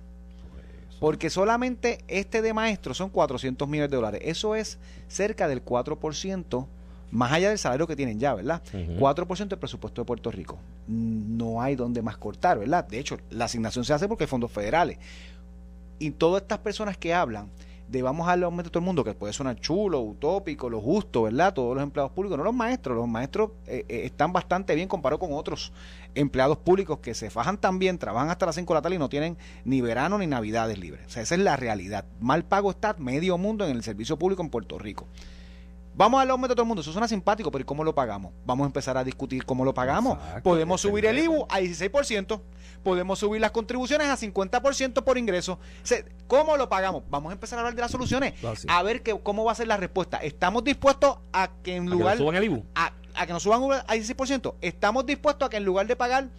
[0.99, 4.21] Porque solamente este de maestros son 400 millones de dólares.
[4.23, 4.79] Eso es
[5.09, 6.67] cerca del 4%
[7.13, 8.61] más allá del salario que tienen ya, ¿verdad?
[8.73, 8.99] Ujú.
[8.99, 10.57] 4% del presupuesto de Puerto Rico.
[10.87, 12.87] No hay donde más cortar, ¿verdad?
[12.87, 14.97] De hecho, la asignación se hace porque hay fondos federales.
[15.99, 17.49] Y todas estas personas que hablan
[17.87, 20.81] de vamos a darle aumento a todo el mundo, que puede sonar chulo, utópico, lo
[20.81, 21.53] justo, ¿verdad?
[21.53, 25.19] Todos los empleados públicos, no los maestros, los maestros eh, eh, están bastante bien comparado
[25.19, 25.71] con otros
[26.15, 29.09] empleados públicos que se fajan también, trabajan hasta las 5 de la tarde y no
[29.09, 31.05] tienen ni verano ni navidades libres.
[31.05, 32.05] O sea, esa es la realidad.
[32.19, 35.07] Mal pago está medio mundo en el servicio público en Puerto Rico.
[35.95, 36.81] Vamos a darle aumento a todo el mundo.
[36.81, 38.31] Eso suena simpático, pero ¿y cómo lo pagamos?
[38.45, 40.17] Vamos a empezar a discutir cómo lo pagamos.
[40.17, 41.19] Exacto, Podemos subir el.
[41.19, 42.41] IBU a 16%.
[42.83, 45.59] Podemos subir las contribuciones a 50% por ingreso.
[46.27, 47.03] ¿Cómo lo pagamos?
[47.09, 48.33] Vamos a empezar a hablar de las soluciones.
[48.43, 48.79] Ah.
[48.79, 50.17] A ver que, cómo va a ser la respuesta.
[50.17, 52.15] ¿Estamos dispuestos a que en ¿A que lugar...
[52.17, 52.65] lo suban el IBU?
[52.75, 54.55] a, a que nos suban a 16%.
[54.61, 56.29] Estamos dispuestos a que en lugar de pagar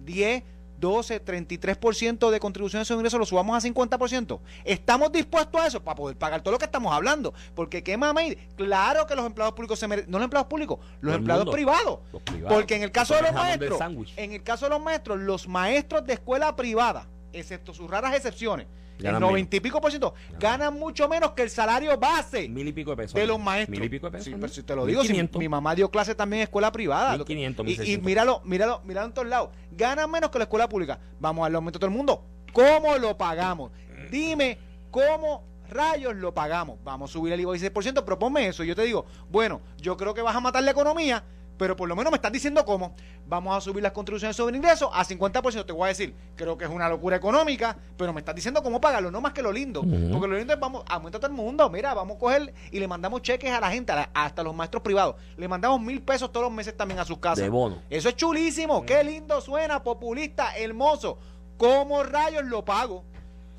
[0.00, 0.42] 10,
[0.80, 4.40] 12, 33% de contribuciones sobre ingresos, lo subamos a 50%.
[4.64, 7.34] Estamos dispuestos a eso para poder pagar todo lo que estamos hablando.
[7.54, 11.14] Porque qué mamey, claro que los empleados públicos se merecen, no los empleados públicos, los
[11.14, 11.52] empleados mundo.
[11.52, 11.98] privados.
[12.12, 12.56] Los privados.
[12.56, 13.80] Porque en el caso de los maestros,
[14.16, 18.66] en el caso de los maestros, los maestros de escuela privada, excepto sus raras excepciones,
[19.02, 22.68] Ganan el 90 y pico por ciento, ganan mucho menos que el salario base Mil
[22.68, 23.14] y pico de pesos.
[23.14, 23.78] de los maestros.
[23.78, 24.32] Mil y pico de pesos.
[24.34, 25.38] Pero si te lo digo, si 1500.
[25.38, 27.16] mi mamá dio clase también en escuela privada.
[27.16, 28.06] 1500, y, y 1600.
[28.06, 29.50] míralo, míralo, míralo en todos lados.
[29.72, 30.98] Ganan menos que la escuela pública.
[31.18, 32.24] Vamos a darle aumento a todo el mundo.
[32.52, 33.70] ¿Cómo lo pagamos?
[34.10, 34.58] Dime
[34.90, 36.78] cómo rayos lo pagamos.
[36.84, 38.64] Vamos a subir el IVA 16%, proponme eso.
[38.64, 41.22] Y yo te digo, bueno, yo creo que vas a matar la economía,
[41.60, 42.94] pero por lo menos me estás diciendo cómo.
[43.26, 45.66] Vamos a subir las contribuciones sobre ingresos a 50%.
[45.66, 48.80] Te voy a decir, creo que es una locura económica, pero me estás diciendo cómo
[48.80, 49.82] pagarlo, no más que lo lindo.
[49.82, 51.68] Porque lo lindo es, vamos, aumenta todo el mundo.
[51.68, 54.54] Mira, vamos a coger y le mandamos cheques a la gente, a la- hasta los
[54.54, 55.16] maestros privados.
[55.36, 57.44] Le mandamos mil pesos todos los meses también a sus casas.
[57.44, 57.82] De bono.
[57.90, 58.86] Eso es chulísimo.
[58.86, 61.18] Qué lindo suena, populista, hermoso.
[61.58, 63.04] ¿Cómo rayos lo pago?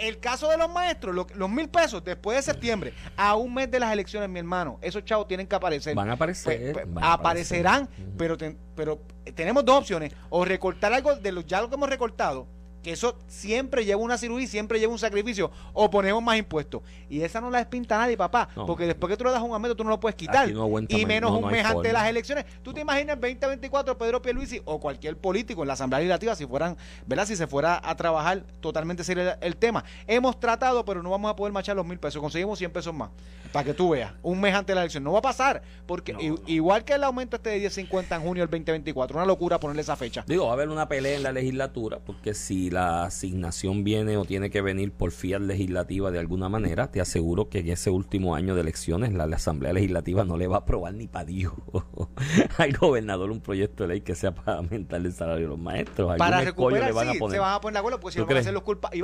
[0.02, 3.70] El caso de los maestros, lo- los mil pesos después de septiembre, a un mes
[3.70, 5.93] de las elecciones, mi hermano, esos chavos tienen que aparecer.
[5.95, 6.43] Van a aparecer.
[6.74, 8.06] Pues, pues, van a aparecerán, aparecer.
[8.08, 8.18] Ujú.
[8.18, 9.02] pero, ten- pero
[9.36, 10.14] tenemos dos opciones.
[10.30, 12.47] O recortar algo de los ya lo que hemos recortado,
[12.84, 16.82] que eso siempre lleva una cirugía siempre lleva un sacrificio, o ponemos más impuestos.
[17.10, 18.66] Y esa no la despinta nadie, papá, No.
[18.66, 20.52] porque después que tú le das un aumento, tú no lo puedes quitar.
[20.52, 22.46] No y menos no, un mes antes de las elecciones.
[22.64, 26.46] ¿Tú te imaginas el 2024 Pedro Pierluisi o cualquier político en la Asamblea Legislativa si
[26.46, 27.26] fueran, ¿verdad?
[27.26, 29.84] Si se fuera a trabajar totalmente serio el, el tema.
[30.08, 32.22] Hemos tratado, pero no vamos a poder machar los mil pesos.
[32.22, 33.10] Conseguimos 100 pesos más.
[33.52, 35.04] Para que tú veas, un mes antes de la elección.
[35.04, 36.16] No va a pasar, porque
[36.48, 39.96] igual que el aumento este de 10.50 en junio del 2024, una locura ponerle esa
[39.98, 40.24] fecha.
[40.26, 44.26] Digo, va a haber una pelea en la legislatura, porque si la asignación viene o
[44.26, 48.36] tiene que venir por fiat legislativa de alguna manera, te aseguro que en ese último
[48.36, 51.54] año de elecciones la, la Asamblea Legislativa no le va a aprobar ni para Dios
[52.58, 56.18] al gobernador un proyecto de ley que sea para aumentar el salario de los maestros.
[56.18, 57.36] Para recuperar, le van a sí, poner.
[57.36, 59.00] se van a poner de acuerdo, porque si ¿Tú no van a ser los culpables.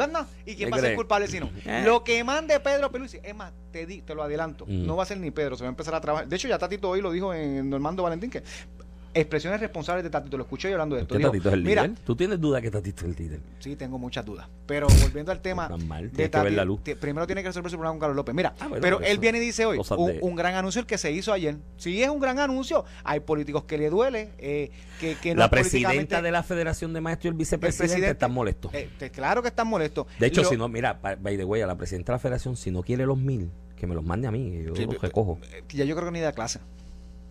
[0.45, 0.51] ¿Y?
[0.51, 1.49] ¿Y quién ¿Qué va a ser culpable si no?
[1.65, 1.83] Eh.
[1.85, 4.85] Lo que mande Pedro Pierluisi, es más, te, di, te lo adelanto, Mm.
[4.85, 6.27] no va a ser ni Pedro, se va a empezar a trabajar.
[6.27, 8.43] De hecho, ya Tatito hoy lo dijo en Normando Valentín, que
[9.21, 11.13] expresiones responsables de Tatito, lo escuché yo hablando de esto.
[11.13, 11.97] ¿Qué Dijo, Tatito es el Mira, líder?
[12.05, 13.39] ¿Tú tienes duda que Tatito es el líder?
[13.59, 14.47] Sí, tengo muchas dudas.
[14.65, 15.67] Pero volviendo al tema.
[15.67, 16.79] Tan mal, de la luz.
[16.99, 18.33] primero tiene que resolver su problema con Carlos López.
[18.35, 20.81] Mira, Ah, bueno, pero pero él viene y dice hoy un, de- un gran anuncio
[20.81, 21.57] el que se hizo ayer.
[21.77, 22.85] Sí, es un gran anuncio.
[23.03, 24.29] Hay políticos que le duele.
[24.37, 28.11] eh, que, que no la presidenta de la Federación de Maestros y el vicepresidente presidente-
[28.13, 28.71] están molestos.
[28.73, 30.07] eh, claro que están molestos.
[30.19, 32.55] De hecho, Lo- si no, mira, by the way, a la presidenta de la federación,
[32.57, 35.37] si no quiere los mil, que me los mande a mí, yo Sí, los recojo.
[35.53, 36.59] eh, Ya yo creo que ni da clase.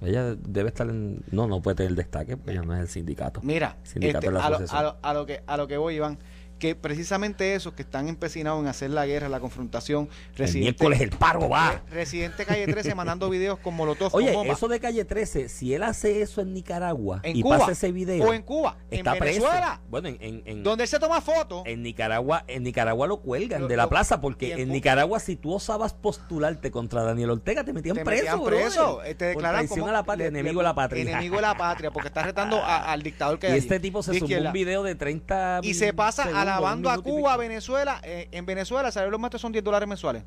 [0.03, 1.23] Ella debe estar en...
[1.31, 3.41] No, no puede tener el destaque, porque ella no es el sindicato.
[3.43, 5.77] Mira, Sindicato este, de la a, lo, a lo- a lo que, a lo que
[5.79, 6.19] voy, Iván,
[6.59, 11.11] que precisamente esos que están empecinados en hacer la guerra, la confrontación, el miércoles el
[11.11, 11.83] paro va.
[11.91, 14.15] Residente Calle 13 mandando videos con molotov.
[14.15, 17.59] Oye, con eso de Calle 13, si él hace eso en Nicaragua en y Cuba,
[17.59, 19.41] pasa ese video, o en Cuba, está en preso.
[19.43, 21.63] Venezuela, Bueno, en, en, en- donde él se toma fotos.
[21.67, 25.37] en Nicaragua, en Nicaragua lo cuelgan Lo- de la lo- plaza porque en Nicaragua si
[25.37, 29.67] tú osabas postularte contra Daniel Ortega te metían te preso, metían preso, eh, te declaran
[29.67, 31.03] como a la patria, le- enemigo de la patria.
[31.03, 33.83] Enemigo de la patria, porque está retando a- al dictador que y hay este allí,
[33.83, 34.49] tipo se izquierda.
[34.49, 37.37] un video de 30 Y se pasa segundos, alabando a Cuba.
[37.37, 38.01] Venezuela.
[38.03, 39.11] Eh, en Venezuela, ¿sabes?
[39.11, 40.25] Los maestros son 10 dólares mensuales.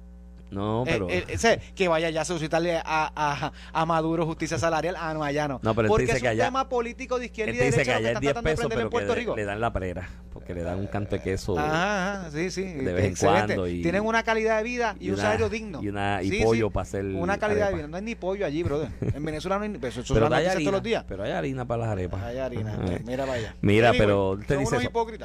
[0.52, 4.58] No, Eh, pero eh, ese, que vaya ya a solicitarle a, a, a Maduro justicia
[4.58, 4.96] salarial.
[4.98, 5.60] Ah, no, allá no.
[5.64, 7.84] No, pero Porque dice es que un allá- tema político de izquierda y dice derecha
[7.84, 9.62] que lo que allá es están 10 tratando de pesos, pero que le, le dan
[9.62, 11.58] la prera, porque le dan un canto de queso.
[11.60, 12.64] Ajá, ajá, sí, sí.
[12.64, 15.50] de vez en cuando y- Tienen una calidad de vida y, y un una- salario
[15.50, 15.84] digno.
[15.84, 16.74] y una- y Sí, pollo sí.
[16.74, 17.70] para hacer Una calidad arepa.
[17.70, 17.88] de vida.
[17.88, 18.90] No hay ni pollo allí, brother.
[19.02, 19.78] En Venezuela no hay ni.
[19.86, 21.06] Eso, eso pero, hay harina, todos los días.
[21.08, 22.24] pero hay harina para las arepas.
[22.24, 22.76] Hay harina.
[22.90, 23.02] Eh.
[23.06, 23.56] Mira, vaya.
[23.62, 24.78] Mira, pero te dice.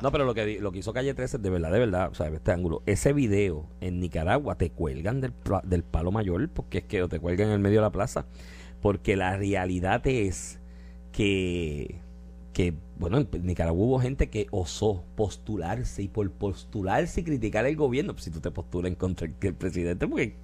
[0.02, 2.52] No, pero lo que, hizo Calle 13 es de verdad, de verdad, o sea, este
[2.52, 2.82] ángulo.
[2.86, 7.54] Ese video en Nicaragua te cuelgan del, palo mayor, porque es que te cuelgan en
[7.54, 8.26] el medio de la plaza,
[8.80, 10.60] porque la realidad es
[11.12, 12.00] que,
[12.52, 17.76] que bueno, en Nicaragua hubo gente que osó postularse y por postularse y criticar el
[17.76, 20.36] gobierno, pues si tú te postulas en contra del presidente, porque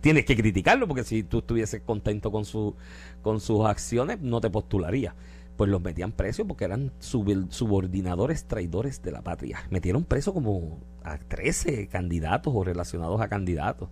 [0.00, 2.74] tienes que criticarlo, porque si tú estuvieses contento con, su,
[3.22, 5.14] con sus acciones, no te postularía
[5.58, 9.58] pues los metían presos porque eran subordinadores traidores de la patria.
[9.70, 13.88] Metieron preso como a 13 candidatos o relacionados a candidatos.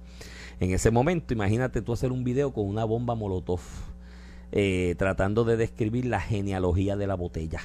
[0.60, 3.60] En ese momento, imagínate tú hacer un video con una bomba molotov
[4.52, 7.60] eh, tratando de describir la genealogía de la botella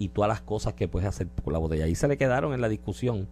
[0.00, 1.84] y todas las cosas que puedes hacer con la botella.
[1.84, 3.28] Ahí se le quedaron en la discusión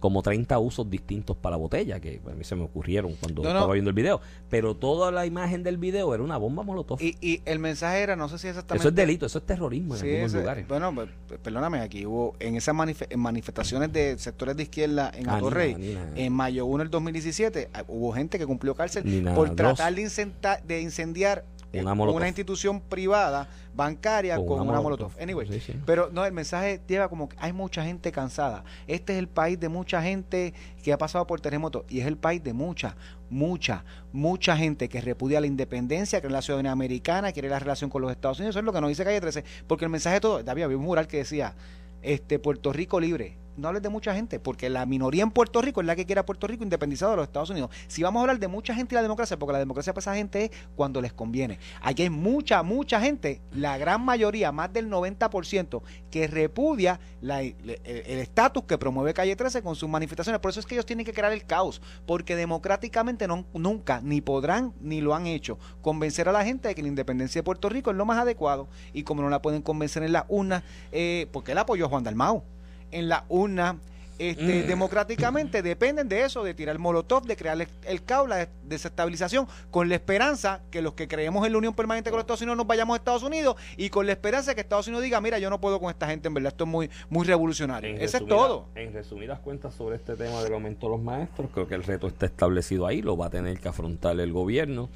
[0.00, 3.48] como 30 usos distintos para la botella, que a mí se me ocurrieron cuando No,
[3.50, 3.54] no.
[3.56, 4.20] estaba viendo el video.
[4.48, 7.00] Pero toda la imagen del video era una bomba molotov.
[7.02, 8.82] Y, y el mensaje era, no sé si exactamente.
[8.82, 10.68] Eso es delito, eso es terrorismo en Sí, algunos ese- lugares.
[10.68, 10.94] Bueno,
[11.42, 12.74] perdóname, aquí hubo en esas
[13.10, 17.84] en manifestaciones de sectores de izquierda en Ah, Atorrey, en mayo 1 del 2017, ah,
[17.88, 20.28] hubo gente que cumplió cárcel por tratar de,
[20.66, 22.24] de incendiar eh, Una molotov.
[22.26, 25.08] institución privada bancaria con, Con una, una molotov.
[25.10, 25.22] molotov.
[25.22, 25.74] Anyway, Sí, sí.
[25.86, 28.64] pero no, el mensaje lleva como que hay mucha gente cansada.
[28.86, 32.16] Este es el país de mucha gente que ha pasado por terremotos y es el
[32.16, 32.96] país de mucha,
[33.30, 38.02] mucha, mucha gente que repudia la independencia, que la ciudadanía americana, quiere la relación con
[38.02, 38.54] los Estados Unidos.
[38.54, 39.44] Eso es lo que nos dice Calle 13.
[39.66, 41.54] Porque el mensaje todo, David, había un mural que decía,
[42.02, 43.36] este Puerto Rico libre.
[43.58, 46.20] No hables de mucha gente, porque la minoría en Puerto Rico es la que quiere
[46.20, 47.70] a Puerto Rico independizado de los Estados Unidos.
[47.88, 50.14] Si vamos a hablar de mucha gente y la democracia, porque la democracia para esa
[50.14, 51.58] gente es cuando les conviene.
[51.82, 58.62] Aquí hay mucha, mucha gente, la gran mayoría, más del 90%, que repudia el estatus
[58.62, 60.40] que promueve Calle 13 con sus manifestaciones.
[60.40, 64.20] Por eso es que ellos tienen que crear el caos, porque democráticamente no, nunca, ni
[64.20, 67.68] podrán, ni lo han hecho, convencer a la gente de que la independencia de Puerto
[67.68, 68.68] Rico es lo más adecuado.
[68.92, 72.04] Y como no la pueden convencer en la urna, eh, porque él apoyó a Juan
[72.04, 72.44] Dalmau,
[72.92, 73.76] en la urna
[74.20, 74.66] este, Mm.
[74.66, 79.46] democráticamente dependen de eso, de tirar el molotov, de crear el, el caos, la desestabilización,
[79.70, 82.56] con la esperanza que los que creemos en la unión permanente con los Estados Unidos
[82.56, 85.38] nos vayamos a Estados Unidos y con la esperanza de que Estados Unidos diga, mira,
[85.38, 87.90] yo no puedo con esta gente, en verdad, esto es muy, muy revolucionario.
[87.90, 88.66] En Eso es resumida- todo.
[88.74, 92.08] En resumidas cuentas sobre este tema del aumento de los maestros, creo que el reto
[92.08, 94.88] está establecido ahí, lo va a tener que afrontar el gobierno,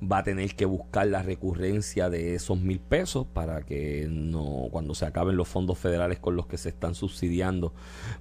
[0.00, 4.94] va a tener que buscar la recurrencia de esos mil pesos para que no, cuando
[4.94, 7.74] se acaben los fondos federales con los que se están subsidiando,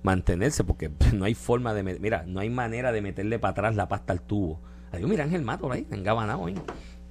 [0.03, 3.87] mantenerse, porque no hay forma de, mira, no hay manera de meterle para atrás la
[3.87, 4.59] pasta al tubo.
[4.91, 6.55] Adiós, mira Ángel Mato ahí, engabanado ahí,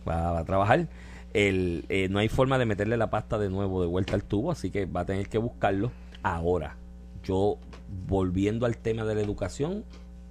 [0.06, 0.88] va, va a trabajar.
[1.34, 4.50] El, eh, no hay forma de meterle la pasta de nuevo de vuelta al tubo,
[4.50, 5.92] así que va a tener que buscarlo
[6.22, 6.76] ahora.
[7.22, 7.58] Yo,
[8.06, 9.84] volviendo al tema de la educación,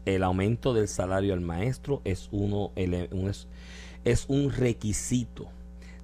[0.06, 3.48] el aumento del salario al maestro es uno es,
[4.08, 5.50] es un requisito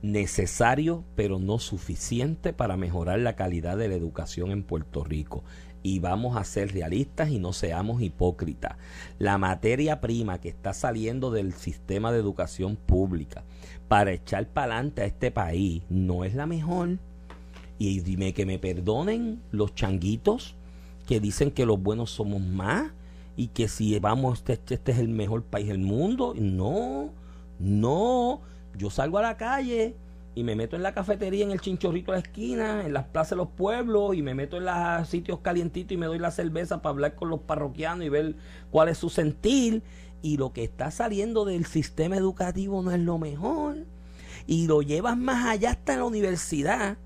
[0.02, 5.44] necesario pero no suficiente para mejorar la calidad de la educación en Puerto Rico.
[5.86, 8.76] Y vamos a ser realistas y no seamos hipócritas.
[9.20, 13.44] La materia prima que está saliendo del sistema de educación pública
[13.88, 17.00] para echar para adelante a este país no es la mejor.
[17.80, 20.56] Y dime que me perdonen los changuitos
[21.08, 22.92] que dicen que los buenos somos más
[23.36, 26.34] y que si vamos, este, este es el mejor país del mundo.
[26.38, 27.12] No,
[27.64, 28.42] no.
[28.78, 29.96] Yo salgo a la calle
[30.36, 33.32] y me meto en la cafetería, en el chinchorrito de la esquina, en las plazas
[33.32, 36.82] de los pueblos y me meto en los sitios calientitos y me doy la cerveza
[36.82, 38.36] para hablar con los parroquianos y ver
[38.72, 39.82] cuál es su sentir.
[40.22, 43.78] Y lo que está saliendo del sistema educativo no es lo mejor.
[44.48, 46.98] Y lo llevas más allá hasta la universidad.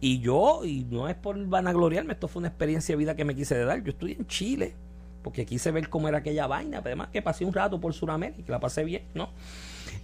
[0.00, 3.34] Y yo, y no es por vanagloriarme, esto fue una experiencia de vida que me
[3.36, 3.82] quise dar.
[3.82, 4.74] Yo estudié en Chile,
[5.22, 6.82] porque quise ver cómo era aquella vaina.
[6.82, 9.30] pero Además que pasé un rato por Sudamérica, la pasé bien, ¿no?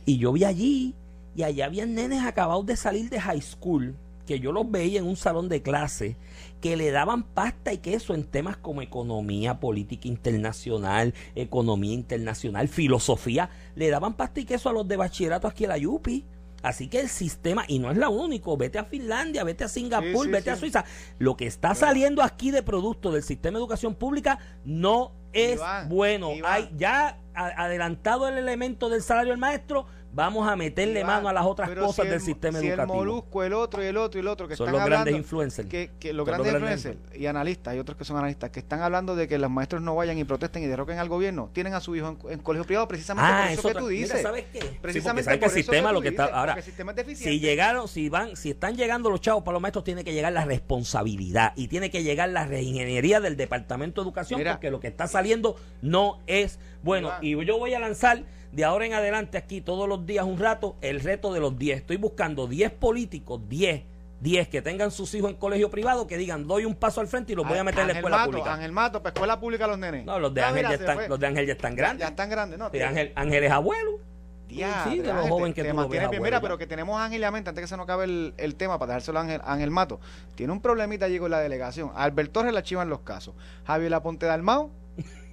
[0.05, 0.95] Y yo vi allí,
[1.35, 3.95] y allá habían nenes acabados de salir de high school,
[4.27, 6.17] que yo los veía en un salón de clase
[6.61, 13.51] que le daban pasta y queso en temas como economía, política internacional, economía internacional, filosofía,
[13.77, 16.25] le daban pasta y queso a los de bachillerato aquí en la Yupi.
[16.67, 20.23] Así que el sistema, y no es la único, vete a Finlandia, vete a Singapur,
[20.23, 20.57] Sí, sí, vete a.
[20.57, 20.85] Suiza.
[21.19, 25.89] Lo que está saliendo aquí de producto del sistema de educación pública no es Iván,
[25.89, 26.33] bueno.
[26.33, 26.53] Iván.
[26.53, 29.87] Hay ya adelantado el elemento del salario del maestro,
[30.17, 32.95] vamos a meterle Iván, mano a las otras cosas si del el- sistema si educativo.
[32.95, 35.15] el molusco, el otro y el otro y el otro que Son están los grandes
[35.15, 35.69] influencers.
[35.69, 38.59] que, que los grandes los grandes influencers y analistas y otros que son analistas que
[38.61, 41.75] están hablando de que los maestros no vayan y protesten y derroquen al gobierno, tienen
[41.75, 44.01] a su hijo en, en colegio privado precisamente Ah, por eso eso que tú mira,
[44.07, 44.23] dices.
[44.23, 44.61] ¿sabes qué?
[44.63, 47.31] Sí, Precisamente sabes que el por sistema lo que está ahora el sistema es deficiente.
[47.33, 50.33] si llegaron, si van, si están llegando los chavos para los maestros tiene que llegar
[50.33, 54.53] la responsabilidad y tiene que llegar la reingeniería del departamento de educación Mira.
[54.53, 57.43] porque lo que está saliendo no es bueno Iván.
[57.43, 60.77] y yo voy a lanzar de ahora en adelante aquí todos los días un rato
[60.81, 61.79] el reto de los 10.
[61.79, 63.83] Estoy buscando 10 políticos, 10
[64.19, 67.35] 10 que tengan sus hijos en colegio privado que digan doy un paso al frente
[67.35, 68.55] y los voy a meter en la escuela Mato, pública.
[68.55, 70.07] Ángel Mato, para escuela pública los nenes.
[70.07, 72.01] No, los de Ah, Ángel ya están, los de Ángel ya están Ya- grandes.
[72.01, 72.71] Ya, están grandes, ¿no?
[72.71, 74.01] Sí, Ángel, Ángel es abuelo.
[74.49, 76.41] Diadre, Sí, de los jóvenes que te tú lo ves abuelo, Mira, ya.
[76.41, 78.55] pero que tenemos a Ángel y a mente, antes que se nos acabe el, el
[78.55, 80.01] tema, para dejárselo a Ángel, Ángel Mato.
[80.37, 81.91] Tiene un problemita allí con la delegación.
[81.97, 83.35] Albert Torres la chivan los casos.
[83.67, 84.71] Javier Aponte Dalmau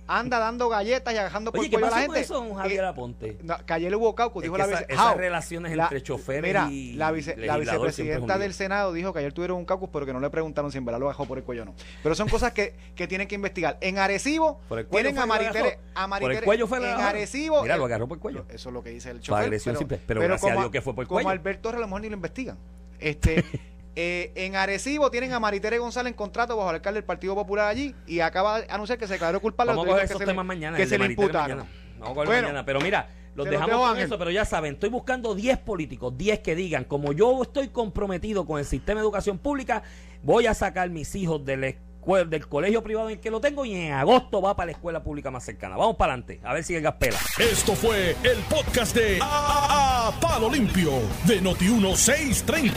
[0.08, 2.26] anda dando galletas y agajando por Oye, ¿qué cuello a la pasó con gente.
[2.26, 3.38] eso, don Javier Eh, Aponte?
[3.42, 6.04] no, que ayer hubo caucus, Es dijo que la esa- vice- esas relaciones la- entre
[6.04, 9.66] choferes mira, y la, vice- la es vicepresidenta del Senado dijo que ayer tuvieron un
[9.66, 11.66] caucus, pero que no le preguntaron si en verdad lo bajó por el cuello o
[11.66, 11.76] no.
[12.04, 13.78] Pero son cosas que, que tienen que investigar.
[13.82, 16.86] En Arecibo Por el tienen a Maritere, a Por Maritere el cuello fue en.
[16.86, 17.62] Arecibo.
[17.64, 18.46] Mira, lo agarró por el cuello.
[18.50, 19.44] Eso es lo que dice el chofer.
[19.46, 21.30] agresión simple, pero gracias a como Dios que fue por el Como cuello.
[21.30, 22.58] Alberto Torres a lo mejor ni lo investigan.
[23.00, 23.44] Este,
[23.96, 27.68] eh, en Arecibo tienen a Maritere González en contrato bajo el alcalde del Partido Popular
[27.68, 30.24] allí y acaba de anunciar que se declaró culpable Vamos a los coger esos que
[30.24, 30.78] se le- temas mañana.
[30.78, 31.58] que se le imputaron.
[31.60, 31.70] mañana.
[32.00, 32.66] Vamos a Bueno, mañana.
[32.66, 36.40] Pero mira, los dejamos dejo, con eso, pero ya saben, estoy buscando 10 políticos, 10
[36.40, 39.84] que digan, como yo estoy comprometido con el sistema de educación pública,
[40.22, 41.76] voy a sacar mis hijos del,
[42.06, 45.02] del colegio privado en el que lo tengo y en agosto va para la escuela
[45.04, 45.78] pública más cercana.
[45.78, 47.18] Vamos para adelante, a ver si el gas pela.
[47.40, 50.92] Esto fue el podcast de A, A- Palo Limpio
[51.26, 52.74] de Noti1630.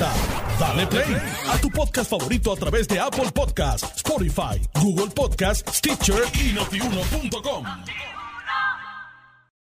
[0.59, 1.17] Dale play
[1.49, 8.16] a tu podcast favorito a través de Apple Podcasts, Spotify, Google Podcasts, Stitcher y notiuno.com.